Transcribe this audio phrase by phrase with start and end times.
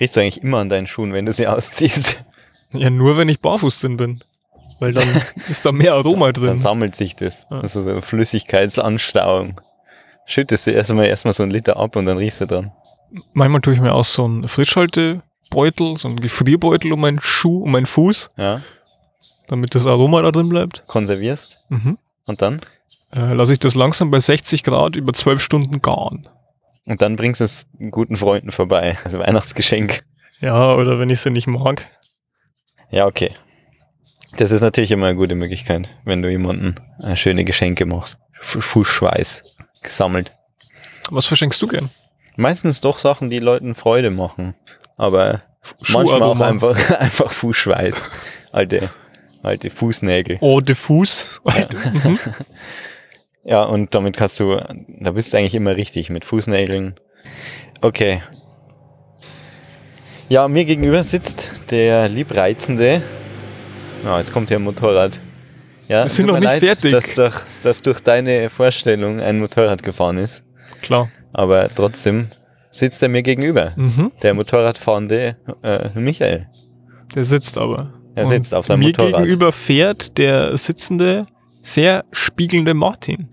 [0.00, 2.24] Riechst du eigentlich immer an deinen Schuhen, wenn du sie ausziehst?
[2.72, 4.20] Ja, nur wenn ich barfuß drin bin.
[4.78, 5.08] Weil dann
[5.48, 6.58] ist da mehr Aroma Dann drin.
[6.58, 7.46] sammelt sich das.
[7.50, 7.60] Ja.
[7.60, 9.60] Also so eine Flüssigkeitsanstauung.
[10.26, 12.72] Schüttest du erstmal erstmal so einen Liter ab und dann riechst du dran.
[13.32, 17.72] Manchmal tue ich mir auch so einen Frischhaltebeutel, so einen Gefrierbeutel um meinen Schuh, um
[17.72, 18.60] meinen Fuß, Ja.
[19.48, 20.84] damit das Aroma da drin bleibt.
[20.86, 21.96] Konservierst Mhm.
[22.26, 22.60] und dann?
[23.14, 26.28] Äh, lasse ich das langsam bei 60 Grad über 12 Stunden garen.
[26.88, 28.96] Und dann bringst du es guten Freunden vorbei.
[29.04, 30.04] Also Weihnachtsgeschenk.
[30.40, 31.86] Ja, oder wenn ich sie nicht mag.
[32.90, 33.32] Ja, okay.
[34.36, 38.18] Das ist natürlich immer eine gute Möglichkeit, wenn du jemanden äh, schöne Geschenke machst.
[38.40, 39.42] Fu- Fußschweiß
[39.82, 40.32] gesammelt.
[41.10, 41.90] Was verschenkst du gern?
[42.36, 44.54] Meistens doch Sachen, die Leuten Freude machen.
[44.96, 45.42] Aber
[45.88, 48.02] manchmal auch einfach, einfach Fußschweiß.
[48.52, 48.90] Alte,
[49.42, 50.38] alte Fußnägel.
[50.40, 51.40] Eau de Fuß.
[51.44, 52.18] Mhm.
[53.44, 54.56] Ja, und damit kannst du,
[55.00, 56.94] da bist du eigentlich immer richtig mit Fußnägeln.
[57.80, 58.22] Okay.
[60.28, 63.02] Ja, mir gegenüber sitzt der liebreizende.
[64.04, 65.18] Ah, jetzt kommt hier ein Motorrad.
[65.88, 66.90] Ja, Wir sind noch mir nicht fertig.
[66.92, 70.44] Dass, durch, dass durch deine Vorstellung ein Motorrad gefahren ist.
[70.82, 71.08] Klar.
[71.32, 72.28] Aber trotzdem
[72.70, 73.72] sitzt er mir gegenüber.
[73.76, 74.12] Mhm.
[74.22, 76.46] Der Motorradfahrende äh, Michael.
[77.14, 77.94] Der sitzt aber.
[78.14, 79.22] Er sitzt auf seinem mir Motorrad.
[79.22, 81.26] gegenüber fährt der sitzende,
[81.62, 83.28] sehr spiegelnde Martin.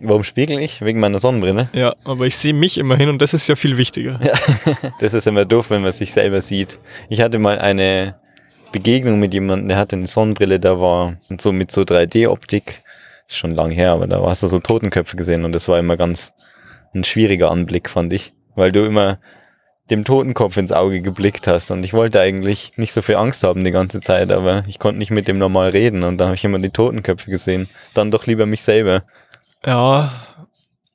[0.00, 0.82] Warum spiegel ich?
[0.82, 1.68] Wegen meiner Sonnenbrille.
[1.72, 4.20] Ja, aber ich sehe mich immerhin und das ist ja viel wichtiger.
[5.00, 6.78] Das ist immer doof, wenn man sich selber sieht.
[7.08, 8.16] Ich hatte mal eine
[8.72, 12.82] Begegnung mit jemandem, der hatte eine Sonnenbrille, da war und so mit so 3D-Optik.
[13.26, 15.96] Ist schon lang her, aber da hast du so Totenköpfe gesehen und das war immer
[15.96, 16.32] ganz
[16.94, 18.34] ein schwieriger Anblick, fand ich.
[18.54, 19.18] Weil du immer
[19.90, 23.64] dem Totenkopf ins Auge geblickt hast und ich wollte eigentlich nicht so viel Angst haben
[23.64, 26.44] die ganze Zeit, aber ich konnte nicht mit dem normal reden und da habe ich
[26.44, 27.68] immer die Totenköpfe gesehen.
[27.92, 29.02] Dann doch lieber mich selber.
[29.64, 30.10] Ja,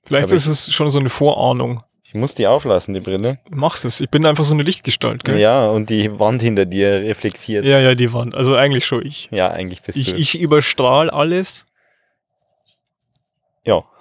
[0.05, 1.83] vielleicht Aber ist es schon so eine Vorahnung.
[2.03, 3.37] Ich muss die auflassen, die Brille.
[3.51, 4.01] Mach es.
[4.01, 5.37] Ich bin einfach so eine Lichtgestalt, gell?
[5.39, 7.65] Ja, und die Wand hinter dir reflektiert.
[7.65, 8.33] ja, ja, die Wand.
[8.33, 9.29] Also eigentlich schon ich.
[9.31, 10.17] Ja, eigentlich bist Ich, du.
[10.17, 11.67] ich überstrahl alles.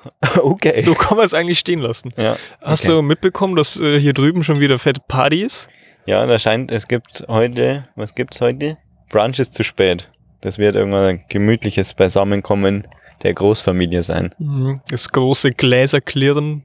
[0.38, 0.80] Okay.
[0.82, 2.12] So kann man es eigentlich stehen lassen.
[2.16, 2.36] Ja.
[2.62, 2.94] Hast okay.
[2.94, 5.68] du mitbekommen, dass äh, hier drüben schon wieder fette Party ist?
[6.06, 8.78] Ja, da scheint, es gibt heute, was gibt's heute?
[9.10, 10.10] Brunch ist zu spät.
[10.40, 12.86] Das wird irgendwann ein gemütliches Beisammenkommen
[13.22, 14.34] der Großfamilie sein.
[14.38, 14.80] Mhm.
[14.88, 16.64] Das große Gläserklirren.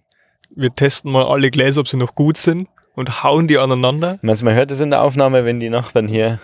[0.56, 4.18] Wir testen mal alle Gläser, ob sie noch gut sind und hauen die aneinander.
[4.22, 6.40] Meinst du, man hört es in der Aufnahme, wenn die Nachbarn hier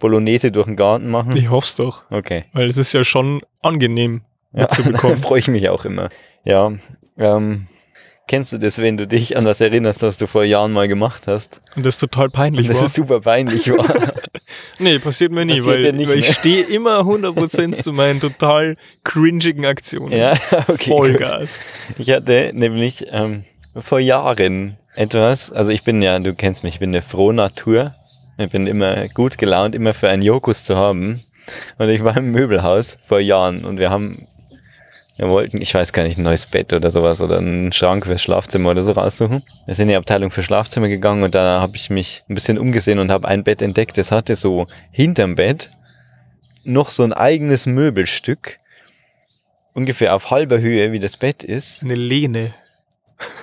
[0.00, 1.36] Bolognese durch den Garten machen?
[1.36, 2.44] Ich hoff's doch, Okay.
[2.52, 4.22] weil es ist ja schon angenehm
[4.54, 5.16] Ja, mitzubekommen.
[5.22, 6.08] freue ich mich auch immer.
[6.44, 6.72] Ja.
[7.18, 7.66] Ähm,
[8.26, 11.26] kennst du das, wenn du dich an was erinnerst, was du vor Jahren mal gemacht
[11.26, 11.60] hast?
[11.76, 12.86] Und das total peinlich das war.
[12.86, 14.12] ist super peinlich war.
[14.78, 19.64] Nee, passiert mir nie, Passiert weil, weil ich stehe immer 100% zu meinen total cringigen
[19.64, 20.12] Aktionen.
[20.12, 20.32] ja,
[20.68, 20.90] okay.
[20.90, 20.98] gut.
[20.98, 21.58] Vollgas.
[21.98, 23.44] Ich hatte nämlich ähm,
[23.74, 27.94] vor Jahren etwas, also ich bin ja, du kennst mich, ich bin eine frohe Natur.
[28.36, 31.22] Ich bin immer gut gelaunt, immer für einen Jokus zu haben.
[31.78, 34.26] Und ich war im Möbelhaus vor Jahren und wir haben,
[35.16, 38.22] wir wollten, ich weiß gar nicht, ein neues Bett oder sowas oder einen Schrank fürs
[38.22, 39.44] Schlafzimmer oder so raussuchen.
[39.64, 42.58] Wir sind in die Abteilung für Schlafzimmer gegangen und da habe ich mich ein bisschen
[42.58, 43.96] umgesehen und habe ein Bett entdeckt.
[43.96, 45.70] Das hatte so hinterm Bett
[46.64, 48.58] noch so ein eigenes Möbelstück,
[49.74, 51.82] ungefähr auf halber Höhe, wie das Bett ist.
[51.82, 52.54] Eine Lehne.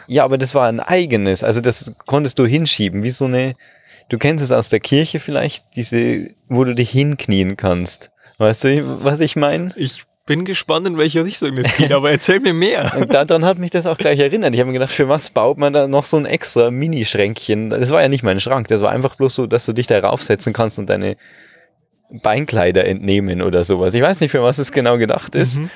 [0.08, 1.44] Ja, aber das war ein eigenes.
[1.44, 3.56] Also das konntest du hinschieben, wie so eine.
[4.10, 8.12] Du kennst es aus der Kirche vielleicht, diese, wo du dich hinknien kannst.
[8.40, 9.72] Weißt du, was ich meine?
[9.78, 12.94] Ich bin gespannt, in welche Richtung das geht, aber erzähl mir mehr.
[12.98, 14.54] Und daran hat mich das auch gleich erinnert.
[14.54, 17.72] Ich habe mir gedacht, für was baut man da noch so ein extra Mini-Schränkchen?
[17.72, 20.00] Das war ja nicht mein Schrank, das war einfach bloß so, dass du dich da
[20.00, 21.18] raufsetzen kannst und deine
[22.22, 23.94] Beinkleider entnehmen oder sowas.
[23.94, 25.58] Ich weiß nicht, für was es genau gedacht ist.
[25.58, 25.70] Mhm.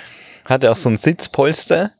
[0.43, 1.91] hatte auch so ein Sitzpolster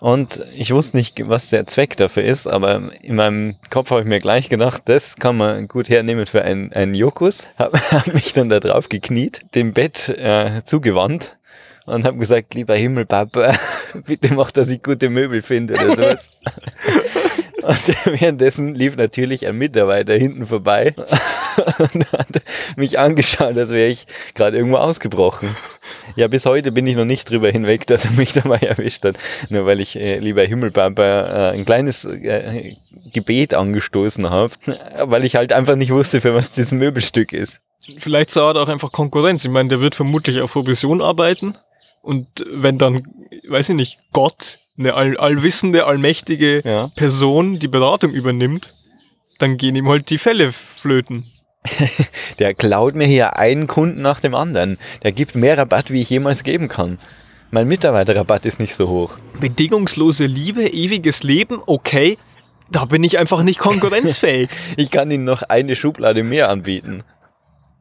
[0.00, 4.06] und ich wusste nicht, was der Zweck dafür ist, aber in meinem Kopf habe ich
[4.06, 7.48] mir gleich gedacht, das kann man gut hernehmen für einen, einen Jokus.
[7.58, 11.36] Habe hab mich dann da drauf gekniet, dem Bett äh, zugewandt
[11.90, 13.54] und habe gesagt, lieber Himmel, Papa,
[14.06, 16.30] bitte mach, dass ich gute Möbel finde oder sowas.
[17.62, 20.94] Und währenddessen lief natürlich ein Mitarbeiter hinten vorbei
[21.78, 22.42] und hat
[22.76, 25.54] mich angeschaut, als wäre ich gerade irgendwo ausgebrochen.
[26.16, 29.16] Ja, bis heute bin ich noch nicht drüber hinweg, dass er mich dabei erwischt hat.
[29.50, 31.02] Nur weil ich, äh, lieber Himmelpapa,
[31.50, 32.76] äh, ein kleines äh,
[33.12, 34.52] Gebet angestoßen habe,
[35.04, 37.60] weil ich halt einfach nicht wusste, für was das Möbelstück ist.
[37.98, 39.44] Vielleicht sah er da auch einfach Konkurrenz.
[39.44, 41.56] Ich meine, der wird vermutlich auf Provision arbeiten.
[42.02, 43.04] Und wenn dann,
[43.48, 46.90] weiß ich nicht, Gott, eine all, allwissende, allmächtige Ja.
[46.96, 48.72] Person die Beratung übernimmt,
[49.38, 51.30] dann gehen ihm halt die Fälle flöten.
[52.38, 54.78] Der klaut mir hier einen Kunden nach dem anderen.
[55.02, 56.98] Der gibt mehr Rabatt, wie ich jemals geben kann.
[57.50, 59.18] Mein Mitarbeiterrabatt ist nicht so hoch.
[59.40, 62.16] Bedingungslose Liebe, ewiges Leben, okay.
[62.70, 64.48] Da bin ich einfach nicht konkurrenzfähig.
[64.76, 67.02] Ich kann Ihnen noch eine Schublade mehr anbieten.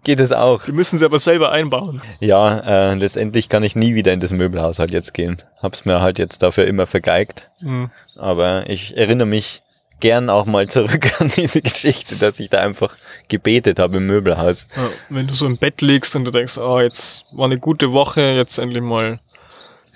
[0.03, 0.63] Geht es auch?
[0.63, 2.01] Die müssen sie aber selber einbauen.
[2.19, 5.37] Ja, äh, letztendlich kann ich nie wieder in das Möbelhaus halt jetzt gehen.
[5.61, 7.49] Hab's mir halt jetzt dafür immer vergeigt.
[7.59, 7.91] Hm.
[8.15, 9.61] Aber ich erinnere mich
[9.99, 12.95] gern auch mal zurück an diese Geschichte, dass ich da einfach
[13.27, 14.67] gebetet habe im Möbelhaus.
[14.75, 17.91] Ja, wenn du so im Bett liegst und du denkst, oh, jetzt war eine gute
[17.91, 19.19] Woche, jetzt endlich mal,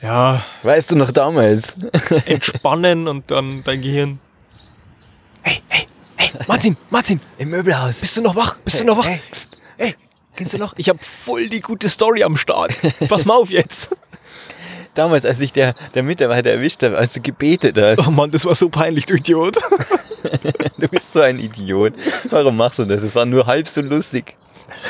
[0.01, 1.75] ja, Weißt du noch damals?
[2.25, 4.19] entspannen und dann dein Gehirn.
[5.41, 7.99] Hey, hey, hey, Martin, Martin, Im Möbelhaus.
[8.01, 8.57] bist du noch wach?
[8.65, 9.07] Bist du noch wach?
[9.07, 9.21] Hey.
[9.31, 9.52] Hey,
[10.35, 10.73] kennst du noch?
[10.77, 12.73] Ich habe voll die gute Story am Start.
[13.07, 13.95] Pass mal auf jetzt.
[14.93, 18.07] Damals, als ich der, der Mitarbeiter erwischt habe, als du gebetet hast.
[18.07, 19.57] Oh Mann, das war so peinlich, du Idiot.
[20.77, 21.93] Du bist so ein Idiot.
[22.29, 23.03] Warum machst du das?
[23.03, 24.37] Es war nur halb so lustig.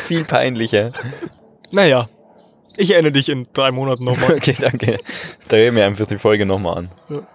[0.05, 0.91] Viel peinlicher.
[1.71, 2.07] Naja,
[2.77, 4.33] ich erinnere dich in drei Monaten nochmal.
[4.37, 4.99] Okay, danke.
[5.47, 6.91] Dreh mir einfach die Folge nochmal an.
[7.09, 7.27] Ja.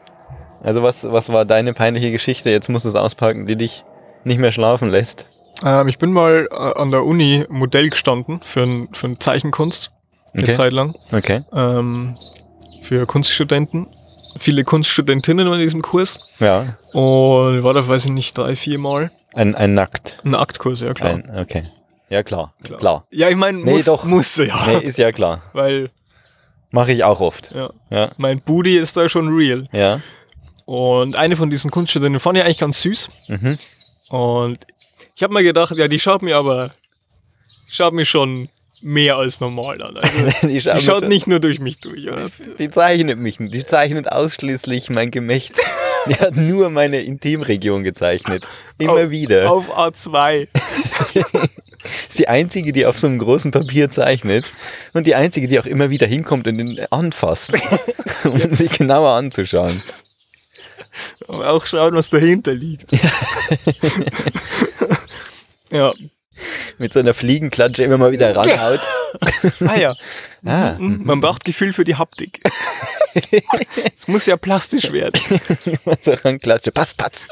[0.62, 2.50] Also was, was war deine peinliche Geschichte?
[2.50, 3.84] Jetzt musst du es auspacken, die dich
[4.24, 5.26] nicht mehr schlafen lässt.
[5.64, 9.90] Ähm, ich bin mal äh, an der Uni Modell gestanden für, ein, für eine Zeichenkunst.
[10.34, 10.52] Eine Okay.
[10.52, 10.94] Zeit lang.
[11.12, 11.42] Okay.
[11.52, 12.16] Ähm,
[12.82, 13.86] für Kunststudenten.
[14.38, 16.28] Viele Kunststudentinnen in diesem Kurs.
[16.38, 16.76] Ja.
[16.92, 19.10] Und war da, weiß ich nicht, drei, vier Mal.
[19.34, 20.18] Ein, ein Nackt.
[20.24, 21.10] Ein Aktkurs, ja klar.
[21.14, 21.64] Ein, okay.
[22.08, 22.54] Ja, klar.
[22.62, 23.04] Klar.
[23.10, 24.04] Ja, ich meine, Nee, muss, doch.
[24.04, 24.54] musste ja.
[24.66, 25.42] Nee, ist ja klar.
[25.52, 25.90] Weil,
[26.70, 27.52] Mache ich auch oft.
[27.54, 28.10] ja, Ja.
[28.16, 29.64] mein Booty ist da schon real.
[29.72, 30.00] Ja.
[30.66, 33.08] Und eine von diesen Kunststudenten fand ich eigentlich ganz süß.
[33.28, 33.58] Mhm.
[34.10, 34.58] Und
[35.18, 36.70] ich habe mir gedacht, ja, die schaut mir aber,
[37.68, 38.48] schaut mir schon
[38.82, 39.96] mehr als normal an.
[39.96, 42.06] Also, Die, die schauen schaut nicht nur durch mich durch.
[42.06, 42.26] Oder?
[42.60, 43.38] Die zeichnet mich.
[43.40, 45.54] Die zeichnet ausschließlich mein Gemächt.
[46.08, 48.46] Die hat nur meine Intimregion gezeichnet.
[48.78, 49.50] Immer Auf- wieder.
[49.50, 50.46] Auf A2.
[52.08, 54.52] ist die einzige, die auf so einem großen Papier zeichnet
[54.92, 57.54] und die einzige, die auch immer wieder hinkommt und ihn anfasst,
[58.22, 59.82] um ihn sich genauer anzuschauen.
[61.26, 62.90] Und auch schauen, was dahinter liegt.
[65.72, 65.92] Ja.
[66.78, 68.80] Mit so einer Fliegenklatsche immer mal wieder ranhaut.
[69.66, 69.94] Ah ja.
[70.44, 71.00] Ah, Mhm.
[71.04, 72.40] Man braucht Gefühl für die Haptik.
[73.96, 75.20] Es muss ja plastisch werden.
[76.04, 76.70] so ranklatsche.
[76.70, 77.26] Patz, patz.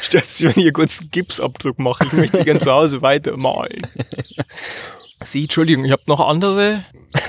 [0.00, 2.04] Stört sich, wenn ich hier kurz einen Gipsabdruck mache.
[2.04, 3.80] Ich möchte gerne zu Hause weitermalen.
[5.24, 6.84] Sie, Entschuldigung, ich habe noch andere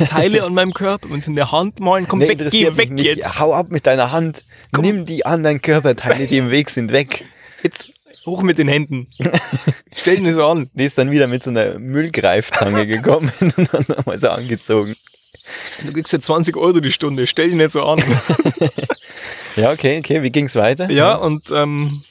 [0.09, 1.09] Teile an meinem Körper.
[1.09, 3.05] Wenn Sie in der Hand malen, komm Nee, weg, geh weg nicht.
[3.15, 3.39] jetzt.
[3.39, 4.43] Hau ab mit deiner Hand.
[4.77, 7.25] Nimm die anderen Körperteile, die im Weg sind, weg.
[7.63, 7.91] Jetzt
[8.29, 9.07] hoch mit den Händen.
[9.93, 10.69] Stell ihn so an.
[10.73, 14.95] Die ist dann wieder mit so einer Müllgreifzange gekommen und dann nochmal so angezogen.
[15.83, 17.27] Du kriegst ja 20 Euro die Stunde.
[17.27, 18.01] Stell ihn nicht so an.
[19.55, 20.23] Ja, okay, okay.
[20.23, 20.89] Wie ging's weiter?
[20.89, 22.03] Ja, und ähm,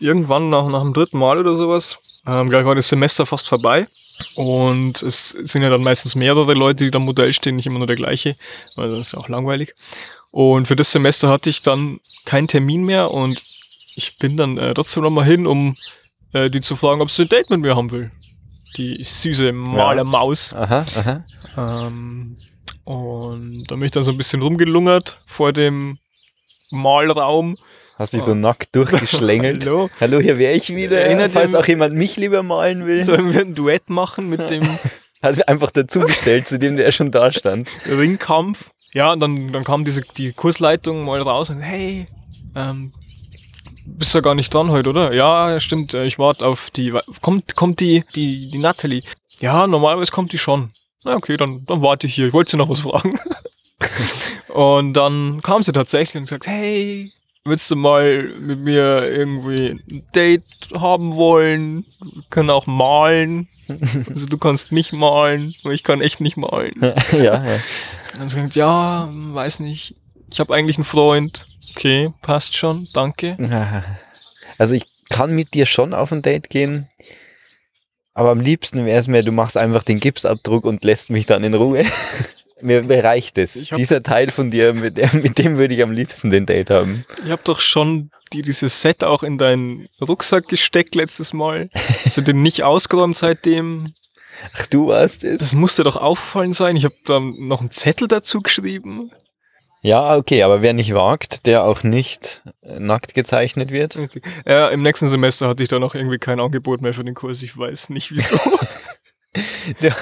[0.00, 3.86] irgendwann nach, nach dem dritten Mal oder sowas, ähm, gleich war das Semester fast vorbei.
[4.34, 7.86] Und es sind ja dann meistens mehrere Leute, die da Modell stehen, nicht immer nur
[7.86, 8.32] der gleiche,
[8.76, 9.74] weil das ist ja auch langweilig.
[10.30, 13.42] Und für das Semester hatte ich dann keinen Termin mehr und
[13.96, 15.74] ich bin dann äh, trotzdem nochmal hin, um
[16.32, 18.10] äh, die zu fragen, ob sie ein Date mit mir haben will.
[18.76, 20.52] Die süße Malermaus.
[20.52, 21.24] Aha, aha.
[21.56, 22.36] Ähm,
[22.84, 25.98] und da bin ich dann so ein bisschen rumgelungert vor dem
[26.70, 27.56] Malraum.
[27.96, 29.64] Hast dich so nackt durchgeschlängelt.
[29.66, 29.88] Hallo?
[29.98, 31.00] Hallo, hier wäre ich wieder.
[31.00, 33.02] Erinnert falls auch jemand mich lieber malen will.
[33.02, 34.62] Sollen wir ein Duett machen mit dem
[35.22, 37.68] Hast du einfach dazugestellt, zu dem der schon da stand.
[37.88, 38.70] Ringkampf?
[38.92, 42.06] Ja, und dann, dann kam diese, die Kursleitung mal raus und hey,
[42.54, 42.92] ähm,
[43.86, 45.12] bist ja gar nicht dran heute, oder?
[45.12, 49.02] Ja, stimmt, äh, ich warte auf die, kommt, kommt die, die, die Natalie?
[49.40, 50.72] Ja, normalerweise kommt die schon.
[51.04, 52.28] Na okay, dann, dann warte ich hier.
[52.28, 53.12] Ich wollte sie noch was fragen.
[54.48, 57.12] und dann kam sie tatsächlich und gesagt, hey,
[57.44, 60.44] willst du mal mit mir irgendwie ein Date
[60.78, 61.86] haben wollen?
[62.00, 63.48] Wir können auch malen.
[64.08, 66.70] Also du kannst mich malen, aber ich kann echt nicht malen.
[67.12, 67.54] ja, ja.
[68.12, 69.96] Und dann sagt, ja, weiß nicht,
[70.30, 71.46] ich habe eigentlich einen Freund.
[71.70, 73.36] Okay, passt schon, danke.
[74.58, 76.88] Also ich kann mit dir schon auf ein Date gehen,
[78.14, 81.44] aber am liebsten wäre es mir, du machst einfach den Gipsabdruck und lässt mich dann
[81.44, 81.84] in Ruhe.
[82.62, 83.52] mir, mir reicht es.
[83.76, 87.04] Dieser Teil von dir, mit, der, mit dem würde ich am liebsten den Date haben.
[87.22, 91.68] Ich habe doch schon dir dieses Set auch in deinen Rucksack gesteckt letztes Mal.
[91.74, 93.94] Hast du den nicht ausgeräumt seitdem?
[94.54, 95.38] Ach, du warst es?
[95.38, 96.76] Das musste doch auffallen sein.
[96.76, 99.10] Ich habe dann noch einen Zettel dazu geschrieben.
[99.86, 103.96] Ja, okay, aber wer nicht wagt, der auch nicht äh, nackt gezeichnet wird.
[104.44, 107.40] Ja, im nächsten Semester hatte ich dann auch irgendwie kein Angebot mehr für den Kurs.
[107.42, 108.36] Ich weiß nicht wieso.
[109.82, 109.94] Der,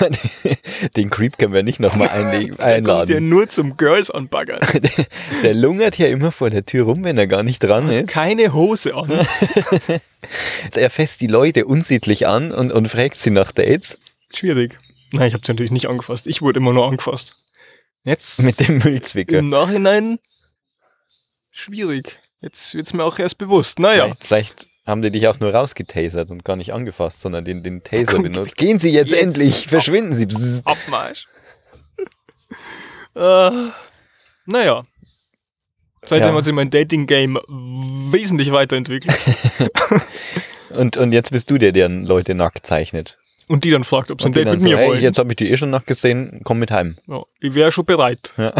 [0.96, 3.28] den Creep können wir nicht nochmal einlegen, Der kommt ja einladen.
[3.28, 4.60] nur zum Girls anbaggern.
[5.42, 8.08] Der lungert ja immer vor der Tür rum, wenn er gar nicht dran ist.
[8.08, 9.10] Keine Hose an.
[10.74, 13.98] Er fässt die Leute unsittlich an und, und fragt sie nach Dates
[14.32, 14.78] Schwierig.
[15.12, 16.26] Nein, ich habe sie natürlich nicht angefasst.
[16.26, 17.36] Ich wurde immer nur angefasst.
[18.04, 19.38] Jetzt mit dem Müllzwicker.
[19.38, 20.18] im Nachhinein
[21.50, 22.18] schwierig.
[22.40, 23.78] Jetzt wird's mir auch erst bewusst.
[23.78, 27.62] Naja, Vielleicht, vielleicht haben die dich auch nur rausgetasert und gar nicht angefasst, sondern den,
[27.62, 28.56] den Taser benutzt.
[28.58, 29.70] Gehen Sie jetzt, jetzt endlich, ab.
[29.70, 30.26] verschwinden Sie.
[30.26, 30.66] Bzzzt.
[30.66, 31.26] Abmarsch.
[33.14, 33.50] äh,
[34.46, 34.82] naja.
[36.04, 36.34] Seitdem Ja.
[36.34, 39.16] hat sich mein Dating-Game wesentlich weiterentwickelt.
[40.70, 43.16] Und, und jetzt bist du der, der Leute nackt zeichnet.
[43.46, 45.02] Und die dann fragt, ob sie ein Date mit so, mir hey, wollen.
[45.02, 46.96] jetzt habe ich die eh schon nackt gesehen, komm mit heim.
[47.06, 48.32] Ja, ich wäre schon bereit.
[48.36, 48.52] Ja.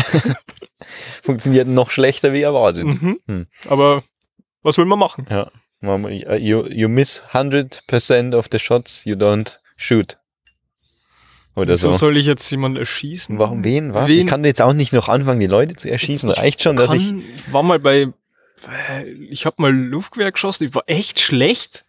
[1.23, 2.85] Funktioniert noch schlechter wie erwartet.
[2.85, 3.19] Mhm.
[3.27, 3.47] Hm.
[3.69, 4.03] Aber
[4.63, 5.27] was will man machen?
[5.31, 5.51] Ja.
[6.39, 10.19] You, you miss 100% of the shots you don't shoot.
[11.57, 11.99] Oder Wieso so.
[11.99, 13.39] soll ich jetzt jemanden erschießen?
[13.39, 13.95] Warum wen?
[13.95, 14.09] Was?
[14.09, 14.21] Wen?
[14.21, 16.29] Ich kann jetzt auch nicht noch anfangen, die Leute zu erschießen.
[16.31, 17.09] Reicht schon, dass ich.
[17.09, 18.09] kann, ich war mal bei,
[19.31, 21.85] ich habe mal Luftgewehr geschossen, ich war echt schlecht.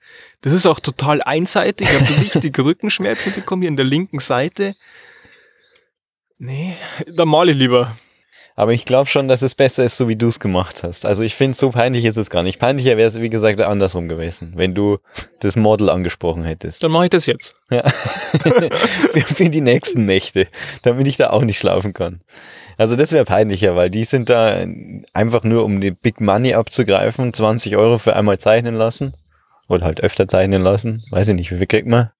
[0.45, 1.89] Das ist auch total einseitig.
[1.89, 4.75] Ich habe richtig Rückenschmerzen bekommen hier in der linken Seite.
[6.37, 7.95] Nee, da male ich lieber.
[8.55, 11.03] Aber ich glaube schon, dass es besser ist, so wie du es gemacht hast.
[11.07, 12.59] Also ich finde, so peinlich ist es gar nicht.
[12.59, 14.99] Peinlicher wäre es, wie gesagt, andersrum gewesen, wenn du
[15.39, 16.83] das Model angesprochen hättest.
[16.83, 17.55] Dann mache ich das jetzt.
[17.71, 17.89] Ja.
[17.89, 20.47] für, für die nächsten Nächte,
[20.83, 22.21] damit ich da auch nicht schlafen kann.
[22.77, 24.63] Also das wäre peinlicher, weil die sind da
[25.11, 29.15] einfach nur, um die Big Money abzugreifen, 20 Euro für einmal zeichnen lassen.
[29.67, 31.03] Oder halt öfter zeichnen lassen.
[31.11, 32.11] Weiß ich nicht, wie viel kriegt man?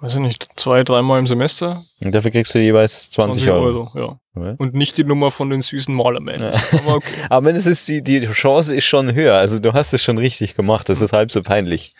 [0.00, 1.84] Weiß ich nicht, zwei, dreimal im Semester?
[2.02, 3.90] Und dafür kriegst du jeweils 20, Euro.
[3.94, 4.18] ja.
[4.38, 4.54] Ja.
[4.58, 6.52] Und nicht die Nummer von den süßen Malermännchen.
[6.84, 7.14] Aber okay.
[7.30, 9.34] Aber das ist die, die Chance ist schon höher.
[9.36, 10.90] Also du hast es schon richtig gemacht.
[10.90, 11.94] Das ist halb so peinlich.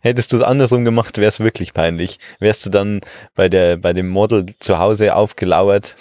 [0.00, 2.18] Hättest du es andersrum gemacht, wäre es wirklich peinlich.
[2.38, 3.00] Wärst du dann
[3.34, 5.94] bei der, bei dem Model zu Hause aufgelauert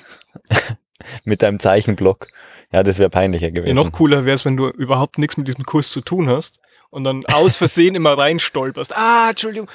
[1.25, 2.27] mit deinem Zeichenblock.
[2.71, 3.75] Ja, das wäre peinlicher Ja, gewesen.
[3.75, 7.03] noch cooler wäre es, wenn du überhaupt nichts mit diesem Kurs zu tun hast und
[7.03, 8.95] dann aus Versehen immer reinstolperst.
[8.95, 9.67] Ah, Entschuldigung.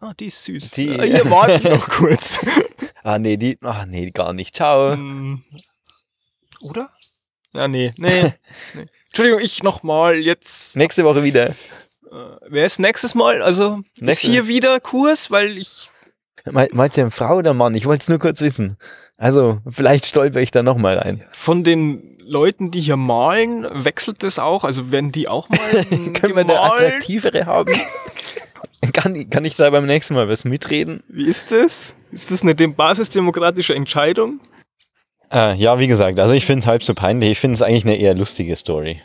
[0.00, 0.70] Ah, die ist süß.
[0.72, 2.40] Die- Ah, Hier warte ich noch kurz.
[3.02, 4.56] Ah, nee, die, ah, nee, gar nicht.
[4.56, 4.90] Ciao.
[4.94, 5.44] Hm.
[6.60, 6.90] Oder?
[7.52, 8.32] Ja, nee, nee.
[8.74, 8.86] nee.
[9.06, 10.74] Entschuldigung, ich nochmal jetzt.
[10.74, 11.50] Nächste Woche wieder.
[11.50, 11.54] Äh,
[12.48, 13.42] wer ist nächstes Mal?
[13.42, 15.90] Also Nächste- ist hier wieder Kurs, weil ich.
[16.44, 17.76] Me- Meinst du eine Frau oder Mann?
[17.76, 18.76] Ich wollte es nur kurz wissen.
[19.16, 21.22] Also, vielleicht stolper ich da nochmal rein.
[21.32, 24.64] Von den Leuten, die hier malen, wechselt das auch?
[24.64, 25.58] Also werden die auch mal
[25.90, 26.72] Können wir eine gemalt?
[26.72, 27.72] attraktivere haben?
[28.92, 31.02] kann, kann ich da beim nächsten Mal was mitreden?
[31.08, 31.94] Wie ist das?
[32.10, 34.40] Ist das eine dem- basisdemokratische Entscheidung?
[35.32, 37.30] Äh, ja, wie gesagt, also ich finde es halb so peinlich.
[37.30, 39.00] Ich finde es eigentlich eine eher lustige Story.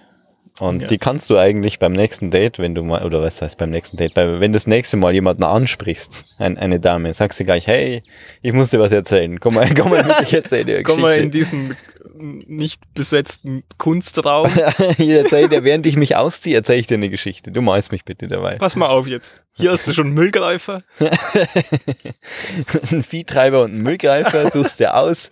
[0.62, 0.88] Und Ja.
[0.88, 3.98] die kannst du eigentlich beim nächsten Date, wenn du mal, oder was heißt beim nächsten
[3.98, 7.66] Date, bei, wenn du das nächste Mal jemanden ansprichst, ein, eine Dame, sagst du gleich,
[7.66, 8.04] hey,
[8.44, 9.40] ich muss dir was erzählen.
[9.40, 11.76] Komm mal, komm mal ich erzähle dir Komm mal in diesen
[12.14, 14.52] nicht besetzten Kunstraum.
[15.00, 17.52] ich erzähl dir, während ich mich ausziehe, erzähle ich dir eine Geschichte.
[17.52, 18.58] Du malst mich bitte dabei.
[18.58, 19.42] Pass mal auf jetzt.
[19.54, 20.84] Hier hast du schon einen Müllgreifer.
[22.92, 25.32] ein Viehtreiber und ein Müllgreifer suchst dir aus.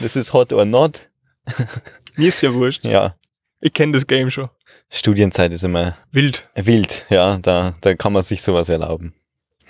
[0.00, 1.08] Das ist hot or not.
[2.16, 2.84] Mir ist ja wurscht.
[2.84, 3.14] Ja,
[3.60, 4.48] Ich kenne das Game schon.
[4.90, 6.48] Studienzeit ist immer Wild.
[6.54, 9.14] Wild, ja, da, da kann man sich sowas erlauben.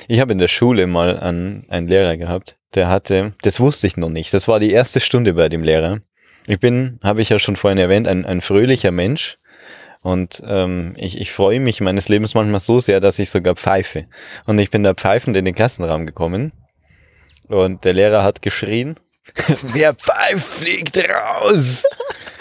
[0.06, 3.96] Ich habe in der Schule mal einen, einen Lehrer gehabt, der hatte, das wusste ich
[3.96, 5.98] noch nicht, das war die erste Stunde bei dem Lehrer.
[6.46, 9.38] Ich bin, habe ich ja schon vorhin erwähnt, ein, ein fröhlicher Mensch
[10.02, 14.06] und ähm, ich, ich freue mich meines Lebens manchmal so sehr, dass ich sogar pfeife.
[14.46, 16.52] Und ich bin da pfeifend in den Klassenraum gekommen
[17.48, 19.00] und der Lehrer hat geschrien,
[19.62, 21.84] wer pfeift, fliegt raus!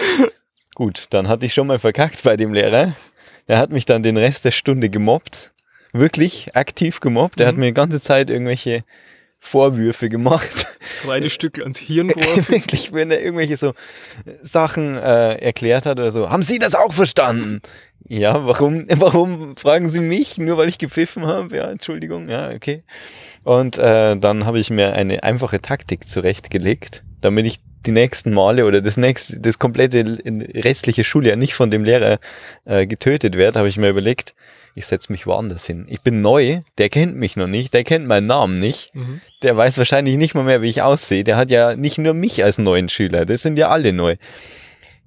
[0.77, 2.93] Gut, dann hatte ich schon mal verkackt bei dem Lehrer.
[3.47, 5.49] Der hat mich dann den Rest der Stunde gemobbt.
[5.91, 7.39] Wirklich aktiv gemobbt.
[7.39, 7.61] Der hat Mhm.
[7.61, 8.83] mir die ganze Zeit irgendwelche
[9.39, 10.77] Vorwürfe gemacht.
[11.01, 12.47] Kleine Stücke ans Hirn geworfen.
[12.49, 13.73] Wirklich, wenn er irgendwelche so
[14.43, 16.29] Sachen äh, erklärt hat oder so.
[16.29, 17.59] Haben Sie das auch verstanden?
[18.07, 20.37] Ja, warum, warum fragen Sie mich?
[20.37, 21.57] Nur weil ich gepfiffen habe?
[21.57, 22.29] Ja, Entschuldigung.
[22.29, 22.83] Ja, okay.
[23.43, 28.65] Und äh, dann habe ich mir eine einfache Taktik zurechtgelegt, damit ich die nächsten Male
[28.65, 30.17] oder das nächste, das komplette
[30.55, 32.19] restliche Schuljahr nicht von dem Lehrer
[32.65, 34.35] äh, getötet werde, habe ich mir überlegt,
[34.75, 35.85] ich setze mich woanders hin.
[35.89, 39.21] Ich bin neu, der kennt mich noch nicht, der kennt meinen Namen nicht, Mhm.
[39.41, 41.23] der weiß wahrscheinlich nicht mal mehr, wie ich aussehe.
[41.23, 44.17] Der hat ja nicht nur mich als neuen Schüler, das sind ja alle neu.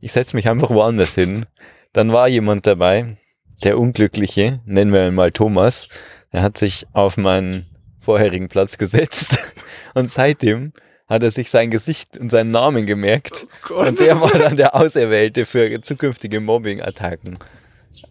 [0.00, 1.46] Ich setze mich einfach woanders hin.
[1.92, 3.16] Dann war jemand dabei,
[3.62, 5.88] der Unglückliche, nennen wir ihn mal Thomas,
[6.32, 7.66] der hat sich auf meinen
[7.98, 9.52] vorherigen Platz gesetzt
[9.94, 10.72] und seitdem
[11.10, 13.88] hat er sich sein Gesicht und seinen Namen gemerkt Gott.
[13.88, 17.38] und der war dann der Auserwählte für zukünftige Mobbing-Attacken.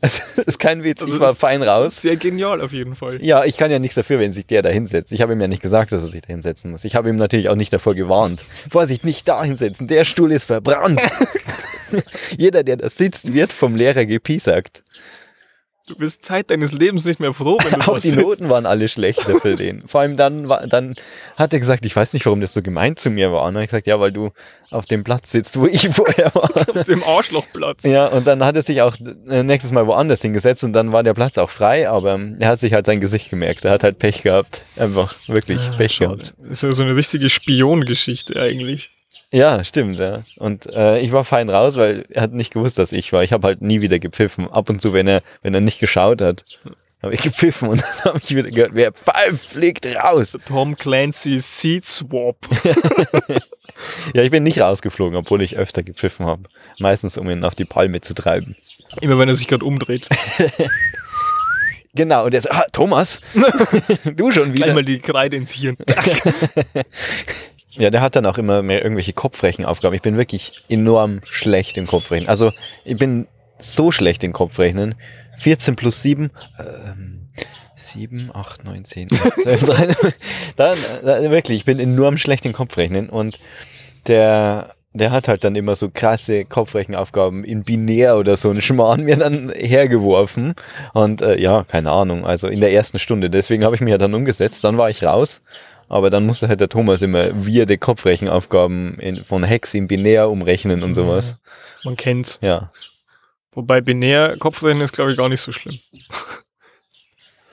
[0.01, 2.01] Also, das ist kein Witz, Also ich war fein raus.
[2.01, 3.23] Sehr genial auf jeden Fall.
[3.23, 5.11] Ja, ich kann ja nichts dafür, wenn sich der da hinsetzt.
[5.11, 6.83] Ich habe ihm ja nicht gesagt, dass er sich da hinsetzen muss.
[6.83, 8.45] Ich habe ihm natürlich auch nicht davor gewarnt.
[8.69, 11.01] Vorsicht, nicht da hinsetzen, der Stuhl ist verbrannt.
[12.37, 14.83] Jeder, der da sitzt, wird vom Lehrer gepiesackt.
[15.89, 18.21] Du bist Zeit deines Lebens nicht mehr froh, wenn du Auch die sitzt.
[18.21, 19.81] Noten waren alle schlechter für den.
[19.87, 20.93] Vor allem dann, dann
[21.35, 23.41] hat er gesagt, ich weiß nicht, warum das so gemeint zu mir war.
[23.41, 24.29] Und dann habe ich gesagt, ja, weil du
[24.69, 26.51] auf dem Platz sitzt, wo ich vorher war.
[26.77, 27.83] Auf dem Arschlochplatz.
[27.83, 28.95] Ja, und dann hat er sich auch
[29.27, 32.59] äh, nächstes Mal woanders hingesetzt und dann war der Platz auch frei, aber er hat
[32.59, 33.65] sich halt sein Gesicht gemerkt.
[33.65, 34.61] Er hat halt Pech gehabt.
[34.77, 36.17] Einfach wirklich Ah, Pech schade.
[36.17, 36.33] gehabt.
[36.51, 38.91] Ist ja so eine richtige Spiongeschichte eigentlich.
[39.31, 40.23] Ja, stimmt, ja.
[40.37, 43.23] Und äh, ich war fein raus, weil er hat nicht gewusst, dass ich war.
[43.23, 44.49] Ich habe halt nie wieder gepfiffen.
[44.49, 46.43] Ab und zu, wenn er, wenn er nicht geschaut hat,
[47.03, 50.37] habe ich gepfiffen und dann habe ich wieder gehört, wer pfeift, fliegt raus.
[50.45, 52.37] Tom Clancy Seed Swap.
[54.13, 56.43] Ja, ich bin nicht rausgeflogen, obwohl ich öfter gepfiffen habe.
[56.79, 58.55] Meistens, um ihn auf die Palme zu treiben.
[59.01, 60.09] Immer wenn er sich gerade umdreht.
[61.95, 63.19] Genau, und er so, ah, Thomas,
[64.15, 64.75] du schon wieder.
[64.75, 65.75] mal die Kreide ins Hirn.
[67.71, 69.95] Ja, der hat dann auch immer mehr irgendwelche Kopfrechenaufgaben.
[69.95, 72.27] Ich bin wirklich enorm schlecht im Kopfrechnen.
[72.27, 72.51] Also,
[72.83, 73.27] ich bin
[73.59, 74.95] so schlecht im Kopfrechnen.
[75.37, 77.29] 14 plus 7, ähm,
[77.75, 80.13] 7, 8, 9, 10, 12, 13.
[80.55, 83.39] Dann, äh, wirklich, ich bin enorm schlecht im Kopfrechnen und
[84.07, 89.03] der, der hat halt dann immer so krasse Kopfrechenaufgaben in binär oder so einen Schmarrn
[89.03, 90.55] mir dann hergeworfen.
[90.93, 93.29] Und äh, ja, keine Ahnung, also in der ersten Stunde.
[93.29, 94.63] Deswegen habe ich mich ja dann umgesetzt.
[94.63, 95.41] Dann war ich raus.
[95.89, 100.83] Aber dann musste halt der Thomas immer weirde Kopfrechenaufgaben in, von Hex in binär umrechnen
[100.83, 101.37] und sowas.
[101.83, 102.39] Man kennt's.
[102.41, 102.69] Ja.
[103.51, 105.79] Wobei binär Kopfrechnen ist, glaube ich, gar nicht so schlimm.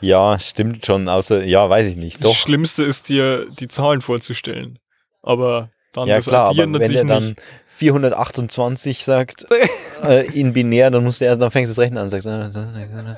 [0.03, 2.19] Ja, stimmt schon, außer, ja, weiß ich nicht.
[2.19, 2.35] Das Doch.
[2.35, 4.79] Schlimmste ist dir, die Zahlen vorzustellen.
[5.23, 7.43] Aber dann Ja, das klar, aber Addieren wenn natürlich er dann nicht.
[7.77, 9.47] 428 sagt,
[10.05, 13.17] äh, in binär, dann musst du erst, dann fängst du das Rechnen an, sagst, äh,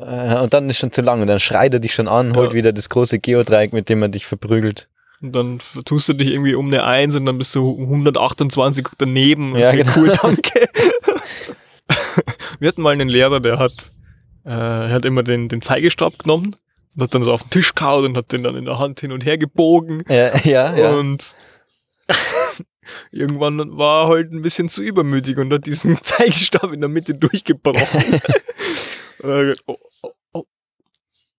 [0.00, 2.50] äh, und dann ist schon zu lang und dann schreit er dich schon an, holt
[2.50, 2.54] Ja.
[2.54, 4.88] wieder das große Geodreieck, mit dem er dich verprügelt.
[5.22, 9.56] Und dann tust du dich irgendwie um eine 1 und dann bist du 128 daneben.
[9.56, 9.92] Ja, Okay, genau.
[9.96, 10.68] cool, danke.
[12.58, 13.90] Wir hatten mal einen Lehrer, der hat,
[14.44, 16.56] äh, hat immer den, den Zeigestab genommen
[16.94, 19.00] und hat dann so auf den Tisch gehauen und hat den dann in der Hand
[19.00, 20.04] hin und her gebogen.
[20.08, 20.90] Ja, ja, ja.
[20.94, 21.34] Und
[23.10, 27.14] irgendwann war er halt ein bisschen zu übermütig und hat diesen Zeigestab in der Mitte
[27.14, 28.20] durchgebrochen.
[29.24, 30.44] Gesagt, oh, oh, oh.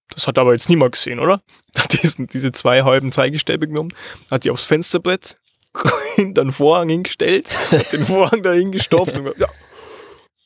[0.09, 1.41] Das hat aber jetzt niemand gesehen, oder?
[1.77, 3.93] Hat diesen, diese zwei halben Zeigestäbe genommen,
[4.31, 5.37] hat die aufs Fensterbrett
[6.15, 9.47] hinter den Vorhang hingestellt, hat den Vorhang da hingestopft und gesagt, ja,